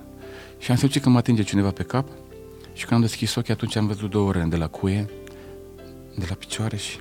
Și 0.58 0.70
am 0.70 0.76
simțit 0.76 1.02
că 1.02 1.08
mă 1.08 1.18
atinge 1.18 1.42
cineva 1.42 1.70
pe 1.70 1.82
cap 1.82 2.08
și 2.72 2.84
când 2.84 3.00
am 3.00 3.06
deschis 3.06 3.34
ochii, 3.34 3.52
atunci 3.52 3.76
am 3.76 3.86
văzut 3.86 4.10
două 4.10 4.28
ore 4.28 4.46
de 4.48 4.56
la 4.56 4.66
cuie, 4.66 5.10
de 6.16 6.26
la 6.28 6.34
picioare 6.34 6.76
și 6.76 6.98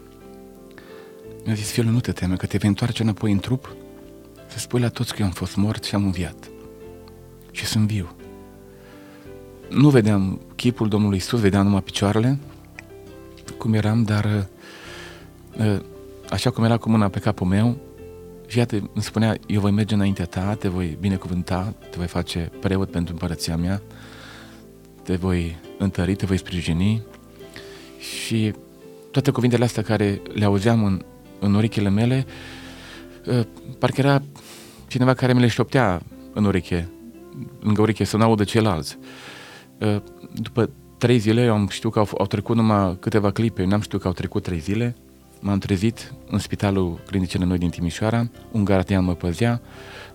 mi-a 1.46 1.54
zis, 1.54 1.72
fiul, 1.72 1.86
nu 1.86 2.00
te 2.00 2.12
teme, 2.12 2.36
că 2.36 2.46
te 2.46 2.58
vei 2.58 2.70
întoarce 2.70 3.02
înapoi 3.02 3.32
în 3.32 3.40
trup 3.40 3.76
să 4.56 4.62
spui 4.62 4.82
la 4.82 4.90
toți 4.90 5.14
că 5.14 5.16
eu 5.20 5.26
am 5.26 5.32
fost 5.32 5.56
mort 5.56 5.84
și 5.84 5.96
am 5.96 6.04
înviat 6.04 6.50
și 7.52 7.66
sunt 7.66 7.88
viu. 7.88 8.16
Nu 9.70 9.90
vedeam 9.90 10.42
chipul 10.56 10.88
Domnului 10.88 11.18
Isus, 11.18 11.40
vedeam 11.40 11.64
numai 11.64 11.82
picioarele, 11.82 12.40
cum 13.58 13.74
eram, 13.74 14.04
dar 14.04 14.48
uh, 15.58 15.80
așa 16.30 16.50
cum 16.50 16.64
era 16.64 16.78
cu 16.78 16.90
mâna 16.90 17.10
pe 17.10 17.20
capul 17.20 17.48
meu, 17.48 17.78
și 18.48 18.58
iată, 18.58 18.76
îmi 18.76 19.04
spunea, 19.04 19.38
eu 19.48 19.60
voi 19.60 19.72
merge 19.72 19.94
înaintea 19.94 20.26
ta, 20.26 20.54
te 20.54 20.68
voi 20.68 20.98
binecuvânta, 21.00 21.74
te 21.80 21.98
voi 21.98 22.08
face 22.08 22.52
preot 22.60 22.92
pentru 22.92 23.14
împărăția 23.14 23.58
mea, 23.58 23.82
te 25.04 25.16
voi 25.16 25.58
întări, 25.78 26.16
te 26.16 26.26
voi 26.26 26.38
sprijini 26.38 27.02
și 28.00 28.54
toate 29.12 29.32
cuvintele 29.32 29.64
astea 29.64 29.84
care 29.84 30.22
le 30.34 30.46
auzeam 30.46 30.84
în, 30.84 31.02
în 31.40 31.54
urechile 31.54 31.90
mele, 31.90 32.26
uh, 33.26 33.46
parcă 33.80 34.02
era 34.02 34.22
cineva 34.96 35.14
care 35.14 35.34
mi 35.34 35.40
le 35.40 35.48
șoptea 35.48 36.02
în 36.34 36.46
ureche 36.46 36.90
lângă 37.60 37.82
ureche 37.82 38.04
să 38.04 38.18
nu 38.18 38.24
audă 38.24 38.44
ceilalți. 38.44 38.98
Uh, 39.80 40.02
după 40.34 40.70
trei 40.98 41.18
zile, 41.18 41.44
eu 41.44 41.54
am 41.54 41.68
știut 41.68 41.94
că 41.94 42.00
au, 42.00 42.08
au 42.18 42.26
trecut 42.26 42.56
numai 42.56 42.98
câteva 43.00 43.32
clipe, 43.32 43.62
eu 43.62 43.68
n-am 43.68 43.82
știut 43.82 44.02
că 44.02 44.08
au 44.08 44.14
trecut 44.14 44.44
trei 44.44 44.60
zile, 44.60 44.96
m-am 45.40 45.58
trezit 45.58 46.14
în 46.30 46.40
spitalul 46.40 47.00
clinicele 47.06 47.46
noi 47.46 47.58
din 47.58 47.70
Timișoara, 47.70 48.30
un 48.52 48.64
gardian 48.64 49.04
mă 49.04 49.14
păzea, 49.14 49.62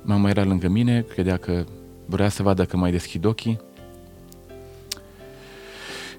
mama 0.03 0.29
era 0.29 0.45
lângă 0.45 0.69
mine, 0.69 1.05
credea 1.09 1.37
că 1.37 1.65
vrea 2.07 2.29
să 2.29 2.43
vadă 2.43 2.65
că 2.65 2.77
mai 2.77 2.91
deschid 2.91 3.25
ochii. 3.25 3.61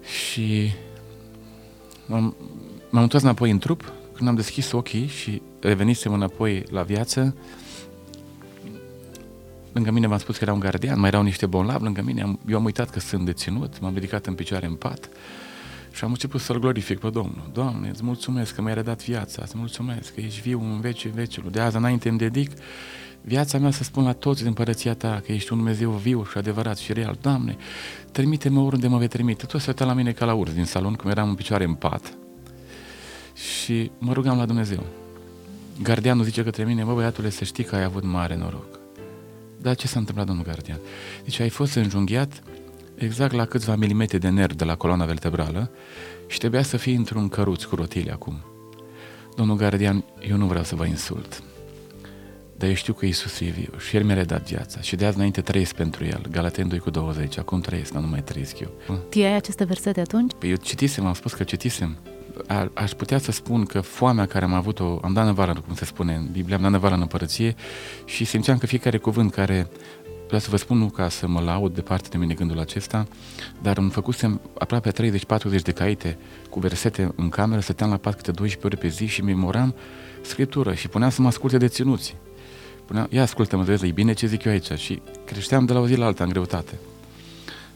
Și 0.01 0.71
m-am, 2.05 2.35
m-am 2.89 3.03
întors 3.03 3.23
înapoi 3.23 3.51
în 3.51 3.57
trup, 3.57 3.93
când 4.13 4.29
am 4.29 4.35
deschis 4.35 4.71
ochii 4.71 5.07
și 5.07 5.41
revenisem 5.59 6.13
înapoi 6.13 6.63
la 6.69 6.81
viață, 6.81 7.35
Lângă 9.71 9.91
mine 9.91 10.07
v-am 10.07 10.17
spus 10.17 10.37
că 10.37 10.43
era 10.43 10.53
un 10.53 10.59
gardian, 10.59 10.99
mai 10.99 11.09
erau 11.09 11.21
niște 11.21 11.45
bolnavi 11.45 11.83
lângă 11.83 12.01
mine, 12.01 12.21
am, 12.21 12.39
eu 12.47 12.57
am 12.57 12.63
uitat 12.63 12.89
că 12.89 12.99
sunt 12.99 13.25
deținut, 13.25 13.79
m-am 13.79 13.93
ridicat 13.93 14.25
în 14.25 14.33
picioare 14.33 14.65
în 14.65 14.73
pat 14.73 15.09
și 15.91 16.03
am 16.03 16.09
început 16.09 16.41
să-L 16.41 16.59
glorific 16.59 16.99
pe 16.99 17.09
Domnul. 17.09 17.49
Doamne, 17.53 17.89
îți 17.89 18.03
mulțumesc 18.03 18.55
că 18.55 18.61
mi-ai 18.61 18.73
redat 18.73 19.03
viața, 19.03 19.41
îți 19.45 19.57
mulțumesc 19.57 20.13
că 20.13 20.21
ești 20.21 20.41
viu 20.41 20.61
în 20.61 20.79
vecii 20.79 21.09
vecilor. 21.09 21.51
De 21.51 21.59
azi 21.59 21.75
înainte 21.75 22.09
îmi 22.09 22.17
dedic 22.17 22.51
viața 23.21 23.57
mea 23.57 23.71
să 23.71 23.83
spun 23.83 24.03
la 24.03 24.13
toți 24.13 24.43
din 24.43 24.53
părăția 24.53 24.93
ta 24.93 25.21
că 25.25 25.31
ești 25.31 25.51
un 25.51 25.57
Dumnezeu 25.57 25.91
viu 25.91 26.25
și 26.25 26.37
adevărat 26.37 26.77
și 26.77 26.93
real. 26.93 27.17
Doamne, 27.21 27.57
trimite-mă 28.11 28.59
oriunde 28.59 28.87
mă 28.87 28.97
vei 28.97 29.07
trimite. 29.07 29.45
Tot 29.45 29.61
se 29.61 29.67
uita 29.67 29.85
la 29.85 29.93
mine 29.93 30.11
ca 30.11 30.25
la 30.25 30.33
urs 30.33 30.53
din 30.53 30.65
salon, 30.65 30.93
cum 30.93 31.09
eram 31.09 31.29
în 31.29 31.35
picioare 31.35 31.63
în 31.63 31.73
pat. 31.73 32.13
Și 33.33 33.91
mă 33.97 34.13
rugam 34.13 34.37
la 34.37 34.45
Dumnezeu. 34.45 34.83
Gardianul 35.81 36.23
zice 36.23 36.43
către 36.43 36.63
mine, 36.63 36.83
mă 36.83 36.93
băiatule, 36.93 37.29
să 37.29 37.43
știi 37.43 37.63
că 37.63 37.75
ai 37.75 37.83
avut 37.83 38.03
mare 38.03 38.35
noroc. 38.35 38.80
Dar 39.61 39.75
ce 39.75 39.87
s-a 39.87 39.99
întâmplat, 39.99 40.25
domnul 40.27 40.45
gardian? 40.45 40.79
Deci 41.23 41.39
ai 41.39 41.49
fost 41.49 41.75
înjunghiat 41.75 42.43
exact 42.95 43.33
la 43.33 43.45
câțiva 43.45 43.75
milimetri 43.75 44.19
de 44.19 44.29
nerv 44.29 44.55
de 44.55 44.63
la 44.63 44.75
coloana 44.75 45.05
vertebrală 45.05 45.71
și 46.27 46.37
trebuia 46.37 46.61
să 46.61 46.77
fii 46.77 46.95
într-un 46.95 47.29
căruț 47.29 47.63
cu 47.63 47.75
rotile 47.75 48.11
acum. 48.11 48.41
Domnul 49.35 49.55
gardian, 49.55 50.03
eu 50.29 50.37
nu 50.37 50.45
vreau 50.45 50.63
să 50.63 50.75
vă 50.75 50.85
insult, 50.85 51.43
dar 52.57 52.69
eu 52.69 52.75
știu 52.75 52.93
că 52.93 53.05
Iisus 53.05 53.39
e 53.39 53.45
viu 53.45 53.73
și 53.77 53.95
El 53.95 54.03
mi-a 54.03 54.15
redat 54.15 54.47
viața 54.47 54.81
și 54.81 54.95
de 54.95 55.05
azi 55.05 55.15
înainte 55.17 55.41
trăiesc 55.41 55.75
pentru 55.75 56.05
El. 56.05 56.21
Galaten 56.31 56.67
2 56.67 56.79
cu 56.79 56.89
20, 56.89 57.37
acum 57.37 57.61
trăiesc, 57.61 57.91
dar 57.91 58.01
nu 58.01 58.07
mai 58.07 58.23
trăiesc 58.23 58.59
eu. 58.59 58.71
Tiai 59.09 59.35
aceste 59.35 59.63
versete 59.63 59.99
atunci? 59.99 60.31
Păi 60.39 60.49
eu 60.49 60.55
citisem, 60.55 61.05
am 61.05 61.13
spus 61.13 61.33
că 61.33 61.43
citisem. 61.43 61.97
A, 62.47 62.71
aș 62.73 62.91
putea 62.91 63.17
să 63.17 63.31
spun 63.31 63.65
că 63.65 63.81
foamea 63.81 64.25
care 64.25 64.45
am 64.45 64.53
avut-o, 64.53 64.99
am 65.03 65.13
dat 65.13 65.25
năvală, 65.25 65.63
cum 65.65 65.75
se 65.75 65.85
spune 65.85 66.15
în 66.15 66.27
Biblie, 66.31 66.55
am 66.55 66.61
dat 66.61 66.71
năvală 66.71 66.95
în 66.95 67.01
împărăție 67.01 67.55
și 68.05 68.25
simțeam 68.25 68.57
că 68.57 68.65
fiecare 68.65 68.97
cuvânt 68.97 69.31
care 69.31 69.67
Vreau 70.31 70.45
să 70.45 70.51
vă 70.51 70.57
spun 70.57 70.77
nu 70.77 70.89
ca 70.89 71.09
să 71.09 71.27
mă 71.27 71.41
laud 71.41 71.73
departe 71.73 72.07
de 72.11 72.17
mine 72.17 72.33
gândul 72.33 72.59
acesta, 72.59 73.07
dar 73.61 73.77
îmi 73.77 73.89
făcusem 73.89 74.41
aproape 74.57 74.91
30-40 74.91 75.61
de 75.63 75.71
caite 75.71 76.17
cu 76.49 76.59
versete 76.59 77.13
în 77.15 77.29
cameră, 77.29 77.61
stăteam 77.61 77.89
la 77.89 77.97
pat 77.97 78.15
câte 78.15 78.31
12 78.31 78.65
ore 78.65 78.75
pe 78.75 78.87
zi 78.87 79.05
și 79.05 79.23
memoram 79.23 79.75
scriptură 80.21 80.73
și 80.73 80.87
puneam 80.87 81.09
să 81.09 81.21
mă 81.21 81.27
asculte 81.27 81.57
de 81.57 81.67
ținuți. 81.67 82.15
Puneam, 82.85 83.07
ia 83.09 83.21
ascultă-mă, 83.21 83.63
vezi, 83.63 83.87
e 83.87 83.91
bine 83.91 84.13
ce 84.13 84.27
zic 84.27 84.43
eu 84.43 84.51
aici 84.51 84.71
și 84.71 85.01
creșteam 85.25 85.65
de 85.65 85.73
la 85.73 85.79
o 85.79 85.87
zi 85.87 85.95
la 85.95 86.05
alta 86.05 86.23
în 86.23 86.29
greutate. 86.29 86.79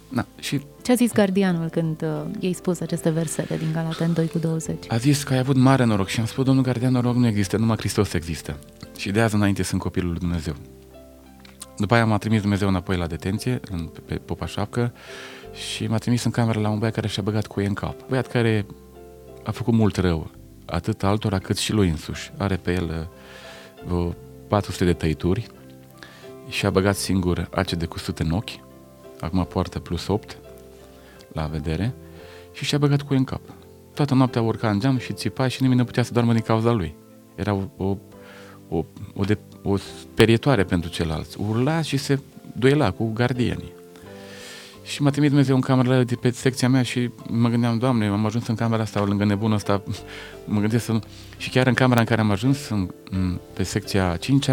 Na, 0.10 0.26
și... 0.40 0.62
Ce 0.86 0.92
a 0.92 0.96
zis 0.96 1.14
gardianul 1.14 1.70
când 1.70 2.02
uh, 2.02 2.22
i-ai 2.40 2.54
spus 2.54 2.80
aceste 2.80 3.10
versete 3.10 3.58
din 3.58 3.72
Galaten 3.74 4.14
2 4.14 4.28
cu 4.28 4.38
20? 4.38 4.76
A 4.88 4.98
zis 4.98 5.24
că 5.24 5.34
ai 5.34 5.40
avut 5.40 5.56
mare 5.56 5.84
noroc 5.84 6.08
și 6.08 6.20
am 6.20 6.26
spus, 6.26 6.46
domnul 6.46 6.64
gardian, 6.64 6.92
noroc 6.92 7.16
nu 7.16 7.28
există, 7.28 7.58
numai 7.58 7.76
Hristos 7.78 8.14
există. 8.14 8.58
Și 8.98 9.12
de 9.12 9.22
azi 9.22 9.36
înainte 9.36 9.64
sunt 9.64 9.82
copilul 9.82 10.10
lui 10.10 10.20
Dumnezeu. 10.20 10.54
După 11.78 11.94
aia 11.94 12.06
m-a 12.06 12.18
trimis 12.18 12.42
Dumnezeu 12.42 12.68
înapoi 12.68 12.98
la 12.98 13.08
detenție, 13.08 13.60
în, 13.72 13.86
pe, 13.86 14.00
pe 14.06 14.16
Popa 14.16 14.46
Șapcă, 14.46 14.94
și 15.54 15.88
m-a 15.88 15.98
trimis 15.98 16.24
în 16.24 16.32
cameră 16.32 16.60
la 16.60 16.70
un 16.70 16.80
băiat 16.80 16.94
care 16.94 17.08
și-a 17.08 17.24
băgat 17.24 17.48
cu 17.48 17.60
ei 17.60 17.68
în 17.68 17.74
cap. 17.74 18.08
Băiat 18.08 18.28
care 18.28 18.66
a 19.44 19.52
făcut 19.52 19.74
mult 19.74 19.96
rău, 19.96 20.32
atât 20.66 21.04
altora 21.04 21.40
cât 21.40 21.58
și 21.58 21.72
lui 21.72 21.90
însuși. 21.90 22.32
Are 22.38 22.56
pe 22.56 22.74
el 22.74 22.84
uh, 22.84 23.86
vreo 23.86 24.16
400 24.48 24.86
de 24.86 24.94
tăituri 24.94 25.48
și 26.50 26.66
a 26.66 26.70
băgat 26.70 26.96
singur 26.96 27.50
ace 27.54 27.76
de 27.76 27.86
cusut 27.86 28.20
în 28.20 28.32
ochi, 28.32 28.60
acum 29.20 29.46
poartă 29.46 29.80
plus 29.80 30.08
8 30.08 30.38
la 31.36 31.46
vedere, 31.46 31.94
și 32.54 32.66
și-a 32.66 32.78
băgat 32.78 33.02
cu 33.02 33.14
ei 33.14 33.18
în 33.18 33.24
cap. 33.24 33.42
Toată 33.94 34.14
noaptea 34.14 34.42
urca 34.42 34.70
în 34.70 34.80
geam 34.80 34.98
și 34.98 35.14
țipa 35.14 35.48
și 35.48 35.62
nimeni 35.62 35.80
nu 35.80 35.86
putea 35.86 36.04
să 36.04 36.14
doarmă 36.14 36.34
din 36.34 36.42
cauza 36.42 36.72
lui. 36.72 36.96
Era 37.36 37.54
o, 37.54 37.64
o, 37.78 37.98
o, 38.70 38.86
o, 39.16 39.24
de, 39.24 39.38
o 39.64 39.78
sperietoare 39.78 40.64
pentru 40.64 40.90
ceilalți. 40.90 41.38
Urla 41.50 41.82
și 41.82 41.98
se 41.98 42.20
duela 42.58 42.92
cu 42.92 43.12
gardienii. 43.14 43.74
Și 44.84 45.02
m-a 45.02 45.10
trimis 45.10 45.30
Dumnezeu 45.30 45.56
în 45.56 45.62
cameră 45.62 46.04
de 46.04 46.16
pe 46.16 46.30
secția 46.30 46.70
mea 46.70 46.82
și 46.82 47.10
mă 47.30 47.50
gândeam, 47.50 47.78
Doamne, 47.78 48.08
am 48.08 48.26
ajuns 48.26 48.48
în 48.48 48.56
camera 48.56 48.82
asta, 48.82 49.04
lângă 49.04 49.26
nebunul 49.26 49.56
ăsta, 49.56 49.84
mă 50.46 50.60
gândesc 50.60 50.86
să... 50.86 51.00
Și 51.38 51.50
chiar 51.50 51.68
în 51.68 51.74
camera 51.74 52.00
în 52.00 52.06
care 52.06 52.22
am 52.22 52.32
ajuns, 52.32 52.70
în, 52.70 52.90
în, 53.10 53.40
pe 53.54 53.64
secția 53.64 54.16
5 54.16 54.50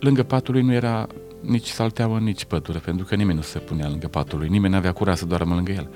lângă 0.00 0.22
patul 0.22 0.54
lui 0.54 0.62
nu 0.62 0.72
era 0.72 1.06
nici 1.40 1.66
salteamă, 1.66 2.18
nici 2.18 2.44
pătură, 2.44 2.78
pentru 2.78 3.04
că 3.04 3.14
nimeni 3.14 3.36
nu 3.36 3.42
se 3.42 3.58
punea 3.58 3.88
lângă 3.88 4.08
patul 4.08 4.38
lui, 4.38 4.48
nimeni 4.48 4.72
nu 4.72 4.78
avea 4.78 4.92
curaj 4.92 5.18
să 5.18 5.26
doarmă 5.26 5.54
lângă 5.54 5.72
el. 5.72 5.88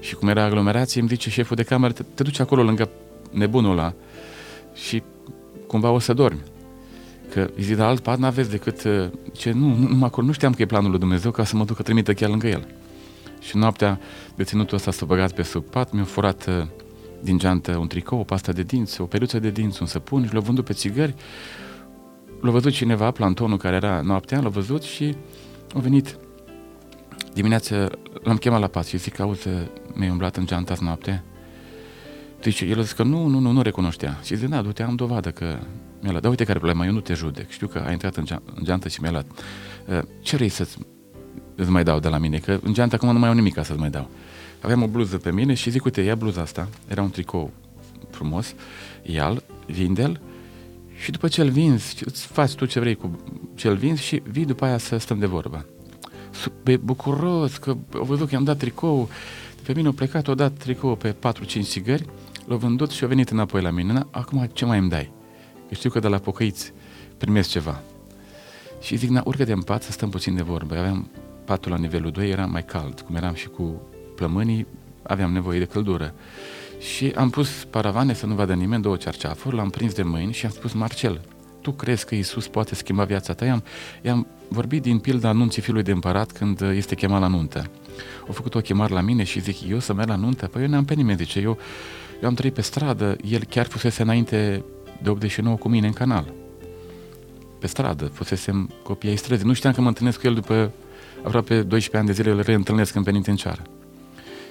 Și 0.00 0.14
cum 0.14 0.28
era 0.28 0.42
aglomerație, 0.42 1.00
îmi 1.00 1.08
zice 1.08 1.30
șeful 1.30 1.56
de 1.56 1.62
cameră, 1.62 1.92
te, 1.92 2.02
te 2.14 2.22
duci 2.22 2.38
acolo 2.38 2.62
lângă 2.62 2.88
nebunul 3.30 3.70
ăla 3.70 3.94
și 4.74 5.02
cumva 5.66 5.90
o 5.90 5.98
să 5.98 6.12
dormi. 6.12 6.40
Că 7.32 7.50
zic, 7.58 7.76
dar 7.76 7.88
alt 7.88 8.00
pat 8.00 8.18
n-aveți 8.18 8.50
decât 8.50 8.84
uh, 8.84 9.08
ce, 9.32 9.52
nu, 9.52 9.74
nu, 9.74 9.88
nu, 9.88 10.04
acolo, 10.04 10.26
nu 10.26 10.32
știam 10.32 10.52
că 10.52 10.62
e 10.62 10.66
planul 10.66 10.90
lui 10.90 10.98
Dumnezeu 10.98 11.30
ca 11.30 11.44
să 11.44 11.56
mă 11.56 11.64
duc 11.64 11.76
să 11.76 11.82
trimită 11.82 12.12
chiar 12.12 12.28
lângă 12.28 12.46
el. 12.46 12.66
Și 13.40 13.56
noaptea 13.56 14.00
deținutul 14.34 14.76
ăsta 14.76 14.90
s-a 14.90 15.06
băgat 15.06 15.32
pe 15.32 15.42
sub 15.42 15.64
pat, 15.64 15.92
mi-a 15.92 16.04
furat 16.04 16.46
uh, 16.46 16.66
din 17.20 17.38
geantă 17.38 17.76
un 17.76 17.86
tricou, 17.86 18.18
o 18.18 18.22
pastă 18.22 18.52
de 18.52 18.62
dinți, 18.62 19.00
o 19.00 19.04
peruță 19.04 19.38
de 19.38 19.50
dinți, 19.50 19.80
un 19.80 19.86
săpun 19.86 20.26
și 20.26 20.34
l-a 20.34 20.40
vândut 20.40 20.64
pe 20.64 20.72
țigări. 20.72 21.14
L-a 22.40 22.50
văzut 22.50 22.72
cineva, 22.72 23.10
plantonul 23.10 23.58
care 23.58 23.76
era 23.76 24.00
noaptea, 24.00 24.40
l-a 24.40 24.48
văzut 24.48 24.82
și 24.82 25.16
a 25.74 25.78
venit 25.78 26.16
dimineața, 27.34 27.88
l-am 28.22 28.36
chemat 28.36 28.60
la 28.60 28.66
pat 28.66 28.86
și 28.86 28.96
zic, 28.96 29.18
auzi, 29.18 29.48
mi-ai 29.94 30.10
umblat 30.10 30.36
în 30.36 30.46
geanta 30.46 30.72
azi 30.72 30.84
noapte? 30.84 31.22
Zice, 32.42 32.64
el 32.64 32.78
a 32.78 32.82
zis 32.82 32.92
că 32.92 33.02
nu, 33.02 33.26
nu, 33.26 33.38
nu, 33.38 33.50
nu 33.50 33.62
recunoștea. 33.62 34.18
Și 34.24 34.34
zice, 34.34 34.46
da, 34.46 34.62
du-te, 34.62 34.82
am 34.82 34.94
dovadă 34.94 35.30
că 35.30 35.44
mi-a 36.00 36.10
luat. 36.10 36.22
Dar 36.22 36.30
uite 36.30 36.44
care 36.44 36.58
problema, 36.58 36.86
eu 36.86 36.92
nu 36.92 37.00
te 37.00 37.14
judec. 37.14 37.50
Știu 37.50 37.66
că 37.66 37.78
ai 37.86 37.92
intrat 37.92 38.16
în, 38.16 38.24
ge- 38.24 38.42
în 38.54 38.64
geantă 38.64 38.88
și 38.88 39.00
mi-a 39.00 39.10
luat. 39.10 39.26
Uh, 39.86 39.98
ce 40.22 40.36
vrei 40.36 40.48
să-ți 40.48 40.78
îți 41.54 41.70
mai 41.70 41.84
dau 41.84 42.00
de 42.00 42.08
la 42.08 42.18
mine? 42.18 42.38
Că 42.38 42.58
în 42.62 42.72
geantă 42.72 42.94
acum 42.94 43.12
nu 43.12 43.18
mai 43.18 43.28
au 43.28 43.34
nimic 43.34 43.54
ca 43.54 43.62
să-ți 43.62 43.78
mai 43.78 43.90
dau. 43.90 44.08
Aveam 44.60 44.82
o 44.82 44.86
bluză 44.86 45.16
pe 45.16 45.32
mine 45.32 45.54
și 45.54 45.70
zic, 45.70 45.84
uite, 45.84 46.00
ia 46.00 46.14
bluza 46.14 46.40
asta. 46.40 46.68
Era 46.88 47.02
un 47.02 47.10
tricou 47.10 47.50
frumos. 48.10 48.54
Ia-l, 49.02 49.42
vinde-l 49.66 50.20
și 51.00 51.10
după 51.10 51.28
ce 51.28 51.40
îl 51.40 51.50
vinzi, 51.50 52.02
îți 52.04 52.26
faci 52.26 52.54
tu 52.54 52.64
ce 52.66 52.80
vrei 52.80 52.94
cu 52.94 53.18
ce 53.54 53.68
îl 53.68 53.76
vinzi 53.76 54.02
și 54.02 54.22
vii 54.30 54.44
după 54.44 54.64
aia 54.64 54.78
să 54.78 54.96
stăm 54.96 55.18
de 55.18 55.26
vorbă. 55.26 55.66
Pe 56.62 56.76
bucuros 56.76 57.56
că 57.56 57.76
au 57.94 58.04
văzut 58.04 58.28
că 58.28 58.34
i-am 58.34 58.44
dat 58.44 58.58
tricou. 58.58 59.08
Pe 59.62 59.72
mine 59.74 59.88
a 59.88 59.92
plecat, 59.92 60.28
o 60.28 60.34
dat 60.34 60.52
tricou 60.52 60.96
pe 60.96 61.14
4-5 61.14 61.14
țigări, 61.60 62.04
l-a 62.46 62.56
vândut 62.56 62.90
și 62.90 63.04
a 63.04 63.06
venit 63.06 63.30
înapoi 63.30 63.62
la 63.62 63.70
mine. 63.70 64.06
Acum 64.10 64.48
ce 64.52 64.64
mai 64.64 64.78
îmi 64.78 64.88
dai? 64.88 65.12
Că 65.68 65.74
știu 65.74 65.90
că 65.90 65.98
de 65.98 66.08
la 66.08 66.18
pocăiți 66.18 66.72
primesc 67.16 67.48
ceva. 67.48 67.82
Și 68.80 68.96
zic, 68.96 69.08
na, 69.08 69.22
urcă-te 69.24 69.52
în 69.52 69.62
pat 69.62 69.82
să 69.82 69.92
stăm 69.92 70.10
puțin 70.10 70.34
de 70.34 70.42
vorbă. 70.42 70.76
Aveam 70.76 71.10
patul 71.44 71.70
la 71.70 71.78
nivelul 71.78 72.10
2, 72.10 72.30
era 72.30 72.46
mai 72.46 72.64
cald. 72.64 73.00
Cum 73.00 73.14
eram 73.14 73.34
și 73.34 73.48
cu 73.48 73.82
plămânii, 74.14 74.66
aveam 75.02 75.32
nevoie 75.32 75.58
de 75.58 75.64
căldură. 75.64 76.14
Și 76.80 77.12
am 77.16 77.30
pus 77.30 77.64
paravane 77.70 78.12
să 78.14 78.26
nu 78.26 78.34
vadă 78.34 78.54
nimeni, 78.54 78.82
două 78.82 78.96
cerceafuri, 78.96 79.56
l-am 79.56 79.70
prins 79.70 79.94
de 79.94 80.02
mâini 80.02 80.32
și 80.32 80.44
am 80.44 80.52
spus, 80.52 80.72
Marcel, 80.72 81.20
tu 81.60 81.72
crezi 81.72 82.06
că 82.06 82.14
Isus 82.14 82.48
poate 82.48 82.74
schimba 82.74 83.04
viața 83.04 83.32
ta? 83.32 83.44
I-am, 83.44 83.62
i-am 84.02 84.26
vorbit 84.48 84.82
din 84.82 84.98
pilda 84.98 85.28
anunții 85.28 85.62
fiului 85.62 85.82
de 85.82 85.90
împărat 85.90 86.32
când 86.32 86.60
este 86.60 86.94
chemat 86.94 87.20
la 87.20 87.26
nuntă. 87.26 87.70
Au 88.26 88.32
făcut 88.32 88.54
o 88.54 88.60
chemare 88.60 88.94
la 88.94 89.00
mine 89.00 89.22
și 89.22 89.40
zic, 89.40 89.68
eu 89.68 89.78
să 89.78 89.92
merg 89.92 90.08
la 90.08 90.16
nuntă? 90.16 90.46
Păi 90.46 90.62
eu 90.62 90.68
n-am 90.68 90.84
pe 90.84 90.94
nimeni, 90.94 91.18
zice, 91.18 91.40
eu, 91.40 91.58
eu 92.22 92.28
am 92.28 92.34
trăit 92.34 92.54
pe 92.54 92.60
stradă, 92.60 93.16
el 93.24 93.44
chiar 93.44 93.66
fusese 93.66 94.02
înainte 94.02 94.64
de 95.02 95.10
89 95.10 95.56
cu 95.56 95.68
mine 95.68 95.86
în 95.86 95.92
canal. 95.92 96.32
Pe 97.58 97.66
stradă, 97.66 98.04
fusesem 98.04 98.70
copii 98.82 99.08
ai 99.08 99.16
străzii. 99.16 99.46
Nu 99.46 99.52
știam 99.52 99.72
că 99.72 99.80
mă 99.80 99.88
întâlnesc 99.88 100.20
cu 100.20 100.26
el 100.26 100.34
după 100.34 100.72
aproape 101.22 101.54
12 101.54 101.96
ani 101.96 102.06
de 102.06 102.12
zile, 102.12 102.30
îl 102.30 102.40
reîntâlnesc 102.40 102.94
în 102.94 103.02
penitenciară. 103.02 103.62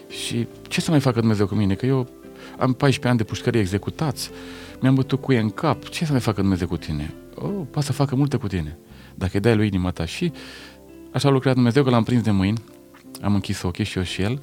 Și 0.09 0.47
ce 0.67 0.81
să 0.81 0.91
mai 0.91 0.99
facă 0.99 1.19
Dumnezeu 1.19 1.47
cu 1.47 1.55
mine? 1.55 1.73
Că 1.73 1.85
eu 1.85 2.07
am 2.57 2.73
14 2.73 3.07
ani 3.07 3.17
de 3.17 3.23
pușcărie 3.23 3.59
executați, 3.59 4.29
mi-am 4.79 4.95
bătut 4.95 5.21
cu 5.21 5.31
ei 5.31 5.41
în 5.41 5.49
cap, 5.49 5.87
ce 5.87 6.05
să 6.05 6.11
mai 6.11 6.21
facă 6.21 6.41
Dumnezeu 6.41 6.67
cu 6.67 6.77
tine? 6.77 7.13
Oh, 7.35 7.61
poate 7.71 7.87
să 7.87 7.93
facă 7.93 8.15
multe 8.15 8.37
cu 8.37 8.47
tine, 8.47 8.77
dacă 9.15 9.31
îi 9.33 9.39
dai 9.39 9.55
lui 9.55 9.67
inima 9.67 9.91
ta. 9.91 10.05
Și 10.05 10.31
așa 11.11 11.27
a 11.27 11.31
lucrat 11.31 11.53
Dumnezeu 11.53 11.83
că 11.83 11.89
l-am 11.89 12.03
prins 12.03 12.21
de 12.21 12.31
mâini, 12.31 12.61
am 13.21 13.33
închis 13.33 13.61
ochii 13.61 13.83
și 13.83 13.97
eu 13.97 14.03
și 14.03 14.21
el 14.21 14.39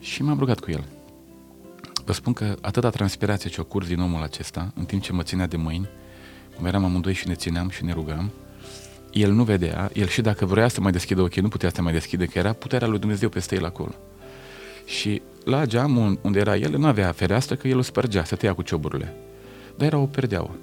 și 0.00 0.22
m-am 0.22 0.38
rugat 0.38 0.60
cu 0.60 0.70
el. 0.70 0.84
Vă 2.04 2.12
spun 2.12 2.32
că 2.32 2.54
atâta 2.60 2.90
transpirație 2.90 3.50
ce 3.50 3.60
o 3.60 3.64
curs 3.64 3.86
din 3.86 4.00
omul 4.00 4.22
acesta, 4.22 4.72
în 4.74 4.84
timp 4.84 5.02
ce 5.02 5.12
mă 5.12 5.22
ținea 5.22 5.46
de 5.46 5.56
mâini, 5.56 5.88
cum 6.56 6.66
eram 6.66 6.84
amândoi 6.84 7.12
și 7.12 7.28
ne 7.28 7.34
țineam 7.34 7.68
și 7.68 7.84
ne 7.84 7.92
rugam, 7.92 8.30
el 9.12 9.32
nu 9.32 9.44
vedea, 9.44 9.90
el 9.92 10.06
și 10.06 10.20
dacă 10.20 10.46
vrea 10.46 10.68
să 10.68 10.80
mai 10.80 10.92
deschidă 10.92 11.22
ochii, 11.22 11.42
nu 11.42 11.48
putea 11.48 11.70
să 11.74 11.82
mai 11.82 11.92
deschide, 11.92 12.24
că 12.24 12.38
era 12.38 12.52
puterea 12.52 12.88
lui 12.88 12.98
Dumnezeu 12.98 13.28
peste 13.28 13.54
el 13.54 13.64
acolo. 13.64 13.94
Și 14.84 15.22
la 15.44 15.66
geam 15.66 16.18
unde 16.22 16.38
era 16.38 16.56
el, 16.56 16.78
nu 16.78 16.86
avea 16.86 17.12
fereastră, 17.12 17.54
că 17.54 17.68
el 17.68 17.78
o 17.78 17.82
spărgea, 17.82 18.24
să 18.24 18.34
tăia 18.34 18.54
cu 18.54 18.62
cioburile. 18.62 19.14
Dar 19.76 19.86
era 19.86 19.98
o 19.98 20.06
perdeaua. 20.06 20.56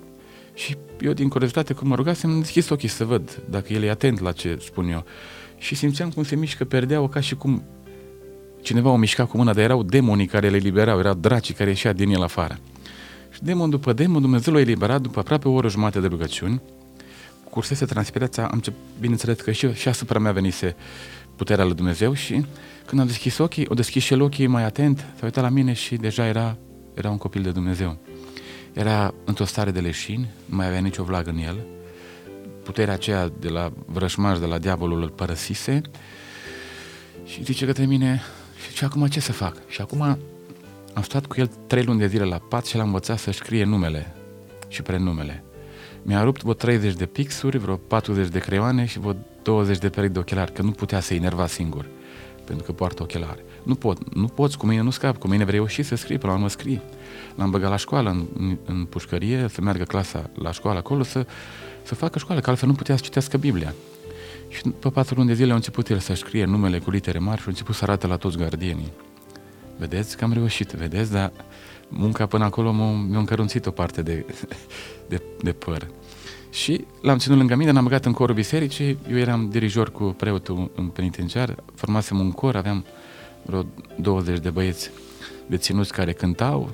Și 0.53 0.77
eu, 0.99 1.13
din 1.13 1.29
curiozitate, 1.29 1.73
cum 1.73 1.88
mă 1.88 1.95
rugasem, 1.95 2.29
am 2.29 2.39
deschis 2.39 2.69
ochii 2.69 2.88
să 2.88 3.05
văd 3.05 3.41
dacă 3.49 3.73
el 3.73 3.84
e 3.84 3.89
atent 3.89 4.19
la 4.19 4.31
ce 4.31 4.57
spun 4.62 4.89
eu. 4.89 5.03
Și 5.57 5.75
simțeam 5.75 6.10
cum 6.10 6.23
se 6.23 6.36
mișcă 6.36 6.65
perdeaua 6.65 7.10
ca 7.10 7.19
și 7.19 7.36
cum 7.36 7.63
cineva 8.62 8.89
o 8.89 8.95
mișca 8.95 9.25
cu 9.25 9.38
mâna, 9.38 9.53
dar 9.53 9.63
erau 9.63 9.84
demonii 9.84 10.25
care 10.25 10.49
le 10.49 10.57
liberau, 10.57 10.99
erau 10.99 11.13
dracii 11.13 11.53
care 11.53 11.69
ieșea 11.69 11.93
din 11.93 12.10
el 12.10 12.21
afară. 12.21 12.60
Și 13.29 13.43
demon 13.43 13.69
după 13.69 13.93
demon, 13.93 14.21
Dumnezeu 14.21 14.53
l-a 14.53 14.60
eliberat 14.60 15.01
după 15.01 15.19
aproape 15.19 15.47
o 15.47 15.51
oră 15.51 15.69
jumate 15.69 15.99
de 15.99 16.07
rugăciuni, 16.07 16.62
cursese 17.49 17.86
transpirația, 17.86 18.47
am 18.47 18.60
ce, 18.60 18.71
bineînțeles 18.99 19.39
că 19.39 19.51
și, 19.51 19.73
și 19.73 19.88
asupra 19.88 20.19
mea 20.19 20.31
venise 20.31 20.75
puterea 21.36 21.65
lui 21.65 21.73
Dumnezeu 21.73 22.13
și 22.13 22.45
când 22.86 23.02
am 23.02 23.08
deschis 23.08 23.38
ochii, 23.38 23.65
o 23.70 23.74
deschis 23.74 24.04
și 24.04 24.13
el 24.13 24.22
ochii 24.22 24.48
mai 24.48 24.63
atent, 24.63 24.98
s-a 24.98 25.24
uitat 25.24 25.44
la 25.44 25.50
mine 25.50 25.74
și 25.74 25.96
deja 25.96 26.26
era, 26.26 26.58
era 26.94 27.10
un 27.10 27.17
copil 27.17 27.41
de 27.41 27.52
Dumnezeu. 27.52 27.98
Era 28.74 29.13
într-o 29.24 29.46
stare 29.46 29.72
de 29.72 29.80
leșin, 29.80 30.28
nu 30.46 30.56
mai 30.56 30.67
avea 30.67 30.80
nicio 30.80 31.04
vlagă 31.04 31.30
în 31.30 31.38
el, 31.38 31.65
puterea 32.63 32.94
aceea 32.94 33.32
de 33.39 33.50
la 33.50 33.72
vrășmaș, 33.86 34.39
de 34.39 34.46
la 34.46 34.58
diavolul 34.58 35.02
îl 35.02 35.10
părăsise 35.10 35.82
și 37.26 37.44
zice 37.44 37.65
către 37.65 37.86
mine, 37.86 38.22
și 38.74 38.84
acum 38.84 39.08
ce 39.08 39.20
să 39.20 39.32
fac? 39.32 39.67
Și 39.67 39.82
acum 39.82 40.02
am 40.94 41.02
stat 41.02 41.26
cu 41.26 41.36
el 41.38 41.50
trei 41.67 41.84
luni 41.84 42.00
de 42.00 42.08
zile 42.08 42.24
la 42.24 42.38
pat 42.38 42.65
și 42.65 42.76
l-am 42.76 42.86
învățat 42.86 43.20
să 43.20 43.32
scrie 43.32 43.63
numele 43.63 44.15
și 44.67 44.82
prenumele. 44.82 45.44
Mi-a 46.04 46.24
rupt 46.24 46.41
vreo 46.41 46.54
30 46.54 46.94
de 46.94 47.06
pixuri, 47.06 47.58
vreo 47.58 47.76
40 47.76 48.28
de 48.28 48.39
creioane 48.39 48.86
și 48.86 49.00
vreo 49.00 49.15
20 49.41 49.78
de 49.78 49.89
perechi 49.89 50.13
de 50.13 50.20
ochelari, 50.20 50.54
că 50.54 50.62
nu 50.62 50.72
putea 50.72 51.00
să-i 51.00 51.17
enerva 51.17 51.48
singur. 51.48 51.86
Pentru 52.45 52.65
că 52.65 52.71
poartă 52.71 53.04
ochelare. 53.04 53.43
Nu 53.63 53.75
pot, 53.75 54.13
nu 54.15 54.27
poți, 54.27 54.58
cu 54.58 54.65
mine 54.65 54.82
nu 54.82 54.89
scap, 54.89 55.17
cu 55.17 55.27
mine 55.27 55.43
vrei 55.43 55.56
reuși 55.56 55.84
să 55.84 55.95
scrii, 55.95 56.17
până 56.17 56.32
la 56.32 56.38
urmă 56.38 56.49
scrii. 56.49 56.82
L-am 57.36 57.49
băgat 57.49 57.69
la 57.69 57.75
școală, 57.75 58.10
în, 58.10 58.25
în, 58.38 58.58
în 58.65 58.86
pușcărie, 58.86 59.47
să 59.49 59.62
meargă 59.62 59.84
clasa 59.84 60.30
la 60.34 60.51
școală 60.51 60.77
acolo, 60.77 61.04
să, 61.04 61.25
să 61.84 61.95
facă 61.95 62.19
școală, 62.19 62.41
că 62.41 62.49
altfel 62.49 62.69
nu 62.69 62.75
putea 62.75 62.95
să 62.95 63.01
citească 63.04 63.38
Biblia. 63.38 63.73
Și 64.47 64.62
pe 64.80 64.89
patru 64.89 65.15
luni 65.15 65.27
de 65.27 65.34
zile 65.34 65.51
a 65.51 65.56
început 65.56 65.89
el 65.89 65.99
să 65.99 66.13
scrie 66.13 66.45
numele 66.45 66.80
cu 66.80 66.89
litere 66.89 67.19
mari 67.19 67.39
și 67.39 67.45
a 67.45 67.49
început 67.49 67.75
să 67.75 67.84
arate 67.84 68.08
la 68.08 68.17
toți 68.17 68.38
gardienii. 68.38 68.91
Vedeți 69.77 70.17
că 70.17 70.23
am 70.23 70.34
reușit, 70.34 70.71
vedeți, 70.71 71.12
dar 71.12 71.32
munca 71.88 72.25
până 72.25 72.43
acolo 72.43 72.71
mi-a 72.71 73.19
încărunțit 73.19 73.65
o 73.65 73.71
parte 73.71 74.01
de, 74.01 74.25
de, 75.10 75.21
de 75.41 75.51
păr. 75.51 75.88
Și 76.51 76.85
l-am 77.01 77.17
ținut 77.17 77.37
lângă 77.37 77.55
mine, 77.55 77.71
l-am 77.71 77.83
băgat 77.83 78.05
în 78.05 78.11
corul 78.11 78.35
bisericii, 78.35 78.97
eu 79.09 79.17
eram 79.17 79.49
dirijor 79.49 79.91
cu 79.91 80.03
preotul 80.03 80.71
în 80.75 80.87
penitenciar, 80.87 81.55
formasem 81.75 82.19
un 82.19 82.31
cor, 82.31 82.55
aveam 82.55 82.85
vreo 83.45 83.65
20 83.95 84.39
de 84.39 84.49
băieți 84.49 84.91
deținuți 85.45 85.91
care 85.91 86.13
cântau, 86.13 86.69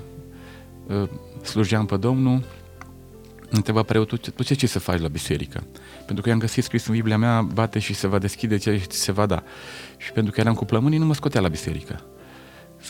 ă, 0.90 1.08
slujeam 1.42 1.86
pe 1.86 1.96
Domnul, 1.96 2.44
întreba 3.50 3.82
preotul, 3.82 4.18
tu 4.18 4.42
ce, 4.42 4.54
ce 4.54 4.66
să 4.66 4.78
faci 4.78 5.00
la 5.00 5.08
biserică? 5.08 5.64
Pentru 6.04 6.22
că 6.22 6.28
i-am 6.28 6.38
găsit 6.38 6.64
scris 6.64 6.86
în 6.86 6.94
Biblia 6.94 7.18
mea, 7.18 7.42
bate 7.42 7.78
și 7.78 7.94
se 7.94 8.06
va 8.06 8.18
deschide 8.18 8.56
ce 8.56 8.82
se 8.88 9.12
va 9.12 9.26
da. 9.26 9.42
Și 9.96 10.12
pentru 10.12 10.32
că 10.32 10.40
eram 10.40 10.54
cu 10.54 10.64
plămânii, 10.64 10.98
nu 10.98 11.06
mă 11.06 11.14
scotea 11.14 11.40
la 11.40 11.48
biserică. 11.48 12.00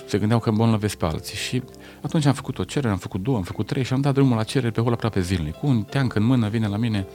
Se 0.07 0.19
gândeau 0.19 0.39
că 0.39 0.49
îmbolnăvesc 0.49 0.97
pe 0.97 1.05
alții. 1.05 1.37
Și 1.37 1.63
atunci 2.01 2.25
am 2.25 2.33
făcut 2.33 2.59
o 2.59 2.65
cerere, 2.65 2.93
am 2.93 2.99
făcut 2.99 3.23
două, 3.23 3.37
am 3.37 3.43
făcut 3.43 3.67
trei 3.67 3.83
și 3.83 3.93
am 3.93 4.01
dat 4.01 4.15
drumul 4.15 4.37
la 4.37 4.43
cerere 4.43 4.71
pe 4.71 4.81
hol 4.81 4.93
aproape 4.93 5.21
zilnic. 5.21 5.55
Cu 5.55 5.67
un 5.67 5.83
teanc 5.83 6.15
în 6.15 6.23
mână 6.23 6.49
vine 6.49 6.67
la 6.67 6.77
mine 6.77 7.07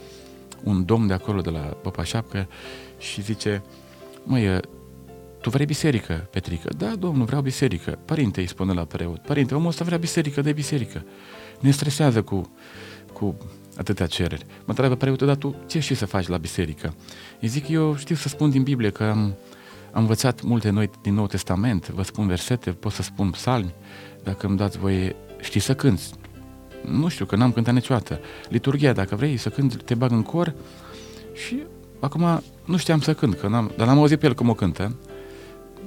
un 0.62 0.84
domn 0.84 1.06
de 1.06 1.12
acolo, 1.12 1.40
de 1.40 1.50
la 1.50 1.58
Papa 1.58 2.04
Șapcă 2.04 2.48
și 2.98 3.22
zice, 3.22 3.62
măi, 4.24 4.60
tu 5.40 5.50
vrei 5.50 5.66
biserică, 5.66 6.28
Petrică? 6.30 6.68
Da, 6.76 6.94
domnul, 6.98 7.26
vreau 7.26 7.40
biserică. 7.40 7.98
Părinte, 8.04 8.40
îi 8.40 8.46
spune 8.46 8.72
la 8.72 8.84
preot. 8.84 9.18
Părinte, 9.18 9.54
omul 9.54 9.68
ăsta 9.68 9.84
vrea 9.84 9.98
biserică, 9.98 10.40
de 10.40 10.52
biserică. 10.52 11.04
Ne 11.60 11.70
stresează 11.70 12.22
cu, 12.22 12.52
cu 13.12 13.36
atâtea 13.76 14.06
cereri. 14.06 14.44
Mă 14.48 14.64
întreabă 14.66 14.94
preotul, 14.94 15.26
dar 15.26 15.36
tu 15.36 15.54
ce 15.66 15.80
știi 15.80 15.94
să 15.94 16.06
faci 16.06 16.26
la 16.26 16.36
biserică? 16.36 16.94
Îi 17.40 17.48
zic, 17.48 17.68
eu 17.68 17.96
știu 17.96 18.14
să 18.14 18.28
spun 18.28 18.50
din 18.50 18.62
Biblie 18.62 18.90
că 18.90 19.04
am, 19.04 19.34
am 19.94 20.00
învățat 20.00 20.42
multe 20.42 20.70
noi 20.70 20.90
din 21.02 21.14
Nou 21.14 21.26
Testament, 21.26 21.88
vă 21.88 22.02
spun 22.02 22.26
versete, 22.26 22.70
pot 22.70 22.92
să 22.92 23.02
spun 23.02 23.30
psalmi, 23.30 23.74
dacă 24.22 24.46
îmi 24.46 24.56
dați 24.56 24.78
voie, 24.78 25.16
știți 25.40 25.64
să 25.64 25.74
cânti. 25.74 26.02
Nu 26.84 27.08
știu, 27.08 27.24
că 27.24 27.36
n-am 27.36 27.52
cântat 27.52 27.74
niciodată. 27.74 28.20
Liturgia, 28.48 28.92
dacă 28.92 29.16
vrei 29.16 29.36
să 29.36 29.48
cânti, 29.48 29.76
te 29.76 29.94
bag 29.94 30.10
în 30.10 30.22
cor 30.22 30.54
și 31.32 31.62
acum 32.00 32.42
nu 32.64 32.76
știam 32.76 33.00
să 33.00 33.14
cânt, 33.14 33.34
că 33.34 33.48
n-am, 33.48 33.72
dar 33.76 33.86
l-am 33.86 33.98
auzit 33.98 34.18
pe 34.18 34.26
el 34.26 34.34
cum 34.34 34.48
o 34.48 34.54
cântă, 34.54 34.94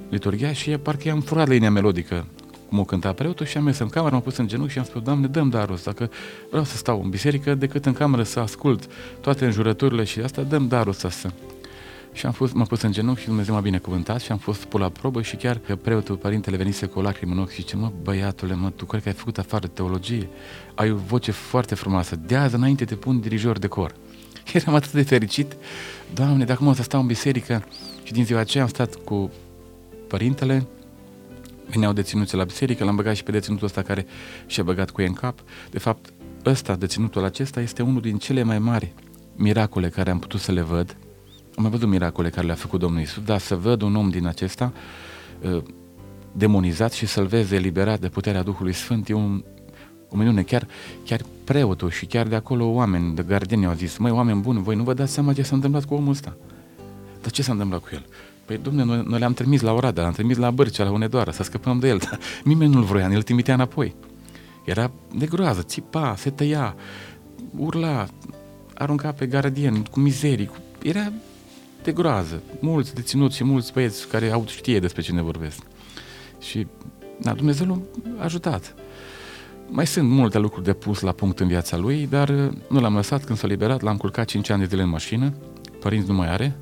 liturgia 0.09 0.53
și 0.53 0.69
parcă 0.69 1.07
i-am 1.07 1.21
furat 1.21 1.47
linia 1.47 1.71
melodică 1.71 2.25
cum 2.69 2.79
o 2.79 2.83
cânta 2.83 3.13
preotul 3.13 3.45
și 3.45 3.57
am 3.57 3.63
mers 3.63 3.77
în 3.77 3.87
cameră, 3.87 4.13
m-am 4.13 4.21
pus 4.21 4.37
în 4.37 4.47
genunchi 4.47 4.71
și 4.71 4.79
am 4.79 4.85
spus, 4.85 5.01
Doamne, 5.01 5.27
dăm 5.27 5.49
darul 5.49 5.75
ăsta, 5.75 5.93
că 5.93 6.09
vreau 6.49 6.63
să 6.63 6.77
stau 6.77 7.01
în 7.03 7.09
biserică 7.09 7.55
decât 7.55 7.85
în 7.85 7.93
cameră 7.93 8.23
să 8.23 8.39
ascult 8.39 8.87
toate 9.21 9.45
înjurăturile 9.45 10.03
și 10.03 10.19
asta, 10.19 10.41
dăm 10.41 10.67
darul 10.67 10.89
ăsta 10.89 11.09
să... 11.09 11.29
Și 12.17 12.25
am 12.25 12.31
fost, 12.31 12.53
m-am 12.53 12.65
pus 12.65 12.81
în 12.81 12.91
genunchi 12.91 13.19
și 13.19 13.25
Dumnezeu 13.25 13.53
m-a 13.53 13.59
binecuvântat 13.59 14.21
și 14.21 14.31
am 14.31 14.37
fost 14.37 14.65
pus 14.65 14.79
la 14.79 14.89
probă 14.89 15.21
și 15.21 15.35
chiar 15.35 15.57
că 15.57 15.75
preotul, 15.75 16.15
părintele 16.15 16.57
venise 16.57 16.85
cu 16.85 16.99
o 16.99 17.01
lacrimă 17.01 17.33
în 17.33 17.39
ochi 17.39 17.49
și 17.49 17.61
zice, 17.61 17.75
mă, 17.75 17.91
băiatule, 18.01 18.53
mă, 18.53 18.69
tu 18.69 18.85
cred 18.85 19.01
că 19.01 19.07
ai 19.07 19.13
făcut 19.13 19.37
afară 19.37 19.67
teologie, 19.67 20.29
ai 20.75 20.91
o 20.91 20.95
voce 20.95 21.31
foarte 21.31 21.75
frumoasă, 21.75 22.15
de 22.15 22.35
azi 22.35 22.55
înainte 22.55 22.85
te 22.85 22.95
pun 22.95 23.19
dirijor 23.19 23.57
de 23.57 23.67
cor. 23.67 23.95
Eram 24.53 24.75
atât 24.75 24.91
de 24.91 25.01
fericit, 25.01 25.57
Doamne, 26.13 26.45
dacă 26.45 26.63
mă 26.63 26.73
să 26.73 26.83
stau 26.83 27.01
în 27.01 27.07
biserică 27.07 27.65
și 28.03 28.13
din 28.13 28.25
ziua 28.25 28.39
aceea 28.39 28.63
am 28.63 28.69
stat 28.69 28.95
cu 28.95 29.31
părintele, 30.07 30.67
veneau 31.69 31.93
deținuți 31.93 32.35
la 32.35 32.43
biserică, 32.43 32.83
l-am 32.83 32.95
băgat 32.95 33.15
și 33.15 33.23
pe 33.23 33.31
deținutul 33.31 33.65
ăsta 33.65 33.81
care 33.81 34.05
și-a 34.45 34.63
băgat 34.63 34.89
cu 34.89 35.01
ei 35.01 35.07
în 35.07 35.13
cap. 35.13 35.39
De 35.69 35.79
fapt, 35.79 36.13
ăsta, 36.45 36.75
deținutul 36.75 37.23
acesta, 37.23 37.61
este 37.61 37.81
unul 37.81 38.01
din 38.01 38.17
cele 38.17 38.43
mai 38.43 38.59
mari 38.59 38.93
miracole 39.35 39.89
care 39.89 40.09
am 40.09 40.19
putut 40.19 40.39
să 40.39 40.51
le 40.51 40.61
văd. 40.61 40.97
Am 41.57 41.63
mai 41.63 41.71
văzut 41.71 41.87
miracole 41.87 42.29
care 42.29 42.45
le-a 42.45 42.55
făcut 42.55 42.79
Domnul 42.79 43.01
Isus, 43.01 43.23
dar 43.23 43.39
să 43.39 43.55
văd 43.55 43.81
un 43.81 43.95
om 43.95 44.09
din 44.09 44.27
acesta 44.27 44.73
uh, 45.41 45.63
demonizat 46.31 46.91
și 46.91 47.05
să-l 47.05 47.25
vezi 47.25 47.55
eliberat 47.55 47.99
de 47.99 48.09
puterea 48.09 48.43
Duhului 48.43 48.73
Sfânt 48.73 49.09
e 49.09 49.13
un, 49.13 49.43
o 50.09 50.17
minune. 50.17 50.41
Chiar, 50.41 50.67
chiar 51.05 51.21
preotul 51.43 51.89
și 51.89 52.05
chiar 52.05 52.27
de 52.27 52.35
acolo 52.35 52.65
oameni, 52.65 53.15
de 53.15 53.23
gardieni 53.23 53.65
au 53.65 53.73
zis, 53.73 53.97
măi, 53.97 54.11
oameni 54.11 54.41
buni, 54.41 54.61
voi 54.61 54.75
nu 54.75 54.83
vă 54.83 54.93
dați 54.93 55.13
seama 55.13 55.33
ce 55.33 55.41
s-a 55.41 55.55
întâmplat 55.55 55.85
cu 55.85 55.93
omul 55.93 56.09
ăsta. 56.09 56.37
Dar 57.21 57.31
ce 57.31 57.41
s-a 57.41 57.51
întâmplat 57.51 57.81
cu 57.81 57.87
el? 57.91 58.05
Păi, 58.45 58.57
domne, 58.57 58.83
noi, 58.83 59.03
noi 59.07 59.19
le-am 59.19 59.33
trimis 59.33 59.61
la 59.61 59.73
Oradea, 59.73 60.03
l-am 60.03 60.13
trimis 60.13 60.37
la 60.37 60.51
Bărcea, 60.51 60.83
la 60.83 60.91
Unedoară, 60.91 61.31
să 61.31 61.43
scăpăm 61.43 61.79
de 61.79 61.87
el, 61.87 61.97
dar 61.97 62.19
nimeni 62.43 62.73
nu-l 62.73 62.83
vroia, 62.83 63.07
îl 63.07 63.23
trimitea 63.23 63.53
înapoi. 63.53 63.95
Era 64.65 64.91
de 65.15 65.25
groază, 65.25 65.61
țipa, 65.61 66.15
se 66.17 66.29
tăia, 66.29 66.75
urla, 67.55 68.07
arunca 68.73 69.11
pe 69.11 69.25
gardien 69.25 69.83
cu 69.83 69.99
mizerii, 69.99 70.45
cu... 70.45 70.55
era 70.81 71.11
de 71.87 71.93
groază. 71.93 72.41
Mulți 72.59 72.93
deținuți 72.93 73.35
și 73.35 73.43
mulți 73.43 73.73
băieți 73.73 74.07
care 74.07 74.31
au 74.31 74.43
știe 74.47 74.79
despre 74.79 75.01
cine 75.01 75.21
vorbesc. 75.21 75.59
Și 76.39 76.67
da, 77.21 77.33
Dumnezeu 77.33 77.65
l-a 77.65 78.23
ajutat. 78.23 78.75
Mai 79.69 79.87
sunt 79.87 80.09
multe 80.09 80.37
lucruri 80.37 80.65
de 80.65 80.73
pus 80.73 80.99
la 80.99 81.11
punct 81.11 81.39
în 81.39 81.47
viața 81.47 81.77
lui, 81.77 82.07
dar 82.09 82.29
nu 82.69 82.79
l-am 82.79 82.95
lăsat 82.95 83.25
când 83.25 83.37
s-a 83.37 83.47
liberat, 83.47 83.81
l-am 83.81 83.97
culcat 83.97 84.25
5 84.25 84.49
ani 84.49 84.59
de 84.59 84.67
zile 84.67 84.81
în 84.81 84.89
mașină, 84.89 85.33
părinți 85.79 86.07
nu 86.07 86.13
mai 86.13 86.29
are, 86.29 86.55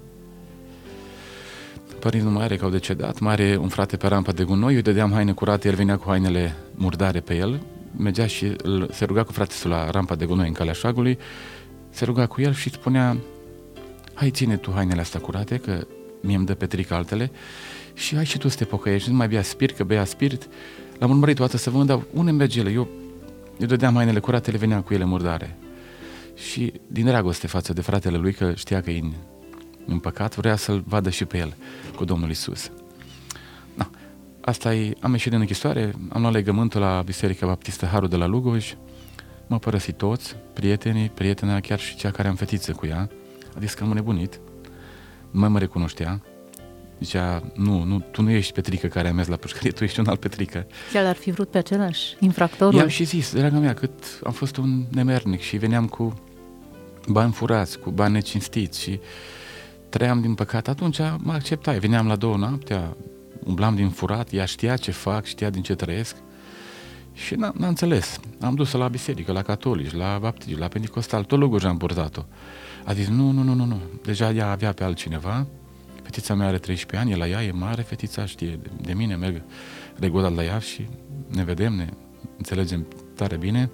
părinți 2.00 2.26
nu 2.26 2.32
mai 2.32 2.44
are 2.44 2.56
că 2.56 2.66
au 2.66 2.72
decedat, 2.72 3.20
mai 3.20 3.34
are 3.34 3.58
un 3.62 3.68
frate 3.68 3.98
pe 3.98 4.08
rampa 4.08 4.32
de 4.32 4.44
gunoi, 4.44 4.70
eu 4.70 4.76
îi 4.76 4.82
dădeam 4.82 5.12
haine 5.12 5.32
curate, 5.32 5.68
el 5.68 5.76
venea 5.76 5.98
cu 5.98 6.10
hainele 6.10 6.56
murdare 6.76 7.20
pe 7.20 7.36
el, 7.36 7.62
mergea 7.98 8.28
și 8.28 8.54
îl, 8.64 8.90
se 8.92 9.06
ruga 9.06 9.24
cu 9.24 9.32
fratele 9.32 9.76
la 9.76 9.90
rampa 9.90 10.16
de 10.16 10.26
gunoi 10.26 10.48
în 10.48 10.54
calea 10.54 10.74
șagului, 10.74 11.18
se 11.90 12.06
ruga 12.06 12.26
cu 12.26 12.42
el 12.42 12.54
și 12.54 12.70
spunea, 12.70 13.18
hai 14.16 14.30
ține 14.30 14.58
tu 14.58 14.72
hainele 14.72 15.02
astea 15.02 15.20
curate, 15.20 15.58
că 15.58 15.88
mie 16.22 16.36
îmi 16.36 16.46
dă 16.46 16.54
Petric 16.54 16.92
altele, 16.92 17.32
și 17.94 18.16
hai 18.16 18.26
și 18.26 18.38
tu 18.38 18.48
să 18.48 18.58
te 18.58 18.66
pocăiești, 18.66 19.10
nu 19.10 19.16
mai 19.16 19.28
bea 19.28 19.42
spirit, 19.42 19.76
că 19.76 19.84
bea 19.84 20.06
spirit. 20.06 20.48
L-am 21.00 21.10
urmărit 21.10 21.36
toată 21.36 21.58
să 21.58 21.70
văd, 21.70 21.86
dar 21.86 22.00
unde 22.14 22.32
merge 22.32 22.60
ele? 22.60 22.72
Eu, 22.72 22.88
eu 23.60 23.68
dădeam 23.68 23.96
hainele 23.96 24.20
curate, 24.20 24.52
le 24.52 24.58
veneam 24.58 24.82
cu 24.82 24.94
ele 24.94 25.04
murdare. 25.04 25.58
Și 26.36 26.74
din 26.88 27.06
dragoste 27.06 27.48
față 27.48 27.74
de 27.74 27.82
fratele 27.82 28.18
lui, 28.18 28.34
că 28.34 28.54
știa 28.56 28.82
că 28.82 28.92
e 28.92 29.00
în, 29.00 29.12
în 29.86 30.00
păcat, 30.00 30.36
vrea 30.36 30.56
să-l 30.56 30.84
vadă 30.88 31.10
și 31.10 31.26
pe 31.26 31.38
el 31.38 31.54
cu 31.96 32.06
Domnul 32.06 32.30
Isus. 32.30 32.72
Da. 33.76 33.90
Asta 34.42 34.76
e, 34.76 34.94
am 35.00 35.12
ieșit 35.12 35.32
din 35.32 35.40
închisoare, 35.40 35.94
am 36.10 36.22
luat 36.22 36.34
legământul 36.34 36.82
la 36.82 37.02
Biserica 37.06 37.46
Baptistă 37.46 37.86
Harul 37.86 38.08
de 38.08 38.16
la 38.16 38.26
Lugoj, 38.26 38.76
m-au 39.48 39.60
părăsit 39.60 39.98
toți, 39.98 40.36
prietenii, 40.54 41.10
prietena, 41.10 41.60
chiar 41.60 41.80
și 41.80 41.96
cea 41.96 42.12
care 42.12 42.28
am 42.28 42.36
fetiță 42.36 42.72
cu 42.72 42.86
ea, 42.86 43.10
a 43.56 43.60
zis 43.60 43.74
că 43.74 43.84
am 43.84 43.90
nebunit, 43.90 44.40
nu 45.32 45.40
mai 45.40 45.50
mă 45.50 45.60
recunoștea, 45.60 46.22
Zicea, 47.00 47.44
nu, 47.54 47.84
nu, 47.84 48.00
tu 48.12 48.22
nu 48.22 48.30
ești 48.30 48.54
Petrică 48.54 48.88
care 48.88 49.08
a 49.08 49.14
mers 49.14 49.28
la 49.28 49.36
pușcărie, 49.36 49.72
tu 49.72 49.84
ești 49.84 50.00
un 50.00 50.08
alt 50.08 50.20
Petrică. 50.20 50.68
El 50.94 51.06
ar 51.06 51.16
fi 51.16 51.32
vrut 51.32 51.50
pe 51.50 51.58
același 51.58 52.16
infractorul? 52.20 52.80
I-am 52.80 52.88
și 52.88 53.04
zis, 53.04 53.34
dragă 53.34 53.58
mea, 53.58 53.74
cât 53.74 54.20
am 54.24 54.32
fost 54.32 54.58
un 54.58 54.86
nemernic 54.90 55.42
și 55.42 55.58
veneam 55.58 55.88
cu 55.88 56.14
bani 57.08 57.32
furați, 57.32 57.80
cu 57.80 57.90
bani 57.90 58.14
necinstiți 58.14 58.82
și 58.82 59.00
trăiam 59.90 60.22
din 60.22 60.34
păcat, 60.34 60.68
atunci 60.68 61.00
mă 61.18 61.34
acceptai. 61.34 61.80
Veneam 61.80 62.08
la 62.08 62.16
două 62.16 62.38
noaptea, 62.38 62.96
umblam 63.44 63.76
din 63.76 63.90
furat, 63.90 64.34
ea 64.34 64.46
știa 64.46 64.76
ce 64.76 64.92
fac, 64.92 65.26
știa 65.26 65.50
din 65.50 65.62
ce 65.62 65.76
trăiesc 65.76 66.16
și 67.14 67.36
n-am, 67.36 67.54
n-am 67.58 67.70
înțeles. 67.70 68.20
Am 68.40 68.56
dus 68.56 68.72
la 68.72 68.88
biserică, 68.88 69.32
la 69.32 69.42
catolici, 69.42 69.94
la 69.94 70.18
baptiști, 70.22 70.60
la 70.60 70.68
pentecostal, 70.68 71.24
tot 71.24 71.40
lugul 71.40 71.66
am 71.66 71.78
purtat-o. 71.78 72.22
A 72.86 72.94
zis, 72.94 73.08
nu, 73.08 73.32
nu, 73.32 73.42
nu, 73.42 73.54
nu, 73.54 73.66
nu. 73.66 73.80
Deja 74.04 74.32
ea 74.32 74.52
avea 74.52 74.72
pe 74.72 74.84
altcineva, 74.84 75.46
fetița 76.04 76.34
mea 76.34 76.48
are 76.48 76.58
13 76.58 77.08
ani, 77.08 77.12
e 77.12 77.26
la 77.26 77.28
ea, 77.28 77.44
e 77.44 77.52
mare, 77.52 77.82
fetița 77.82 78.26
știe 78.26 78.60
de, 78.62 78.70
de 78.82 78.94
mine, 78.94 79.16
merg 79.16 79.42
regulat 80.00 80.36
la 80.36 80.44
ea 80.44 80.60
și 80.60 80.88
ne 81.28 81.44
vedem, 81.44 81.74
ne 81.74 81.88
înțelegem 82.38 82.86
tare 83.16 83.38
bine. 83.38 83.70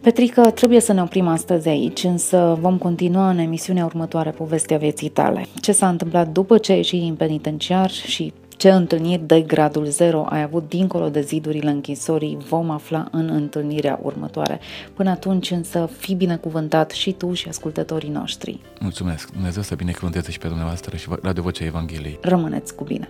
Petrică, 0.00 0.50
trebuie 0.50 0.80
să 0.80 0.92
ne 0.92 1.02
oprim 1.02 1.26
astăzi 1.26 1.68
aici, 1.68 2.04
însă 2.04 2.56
vom 2.60 2.78
continua 2.78 3.30
în 3.30 3.38
emisiunea 3.38 3.84
următoare 3.84 4.30
povestea 4.30 4.78
vieții 4.78 5.08
tale. 5.08 5.46
Ce 5.60 5.72
s-a 5.72 5.88
întâmplat 5.88 6.28
după 6.28 6.58
ce 6.58 6.72
ai 6.72 6.78
ieșit 6.78 7.00
din 7.00 7.14
penitenciar 7.14 7.90
și 7.90 8.32
ce 8.56 8.70
întâlniri 8.70 9.22
de 9.26 9.40
gradul 9.40 9.84
0 9.84 10.26
ai 10.28 10.42
avut 10.42 10.68
dincolo 10.68 11.08
de 11.08 11.20
zidurile 11.20 11.70
închisorii 11.70 12.38
vom 12.48 12.70
afla 12.70 13.08
în 13.10 13.28
întâlnirea 13.28 13.98
următoare. 14.02 14.60
Până 14.94 15.10
atunci 15.10 15.50
însă 15.50 15.88
fi 15.98 16.14
binecuvântat 16.14 16.90
și 16.90 17.12
tu 17.12 17.32
și 17.32 17.48
ascultătorii 17.48 18.10
noștri. 18.10 18.60
Mulțumesc! 18.80 19.30
Dumnezeu 19.32 19.62
să 19.62 19.74
binecuvânteze 19.74 20.30
și 20.30 20.38
pe 20.38 20.46
dumneavoastră 20.46 20.96
și 20.96 21.08
Radio 21.22 21.42
Vocea 21.42 21.64
Evangheliei. 21.64 22.18
Rămâneți 22.20 22.74
cu 22.74 22.84
bine! 22.84 23.08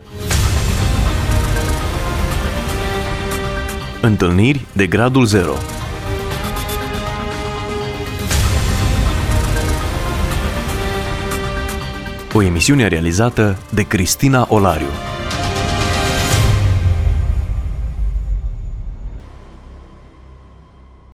Întâlniri 4.02 4.66
de 4.72 4.86
gradul 4.86 5.24
0 5.24 5.52
O 12.36 12.42
emisiune 12.42 12.86
realizată 12.88 13.58
de 13.74 13.82
Cristina 13.82 14.46
Olariu. 14.48 15.13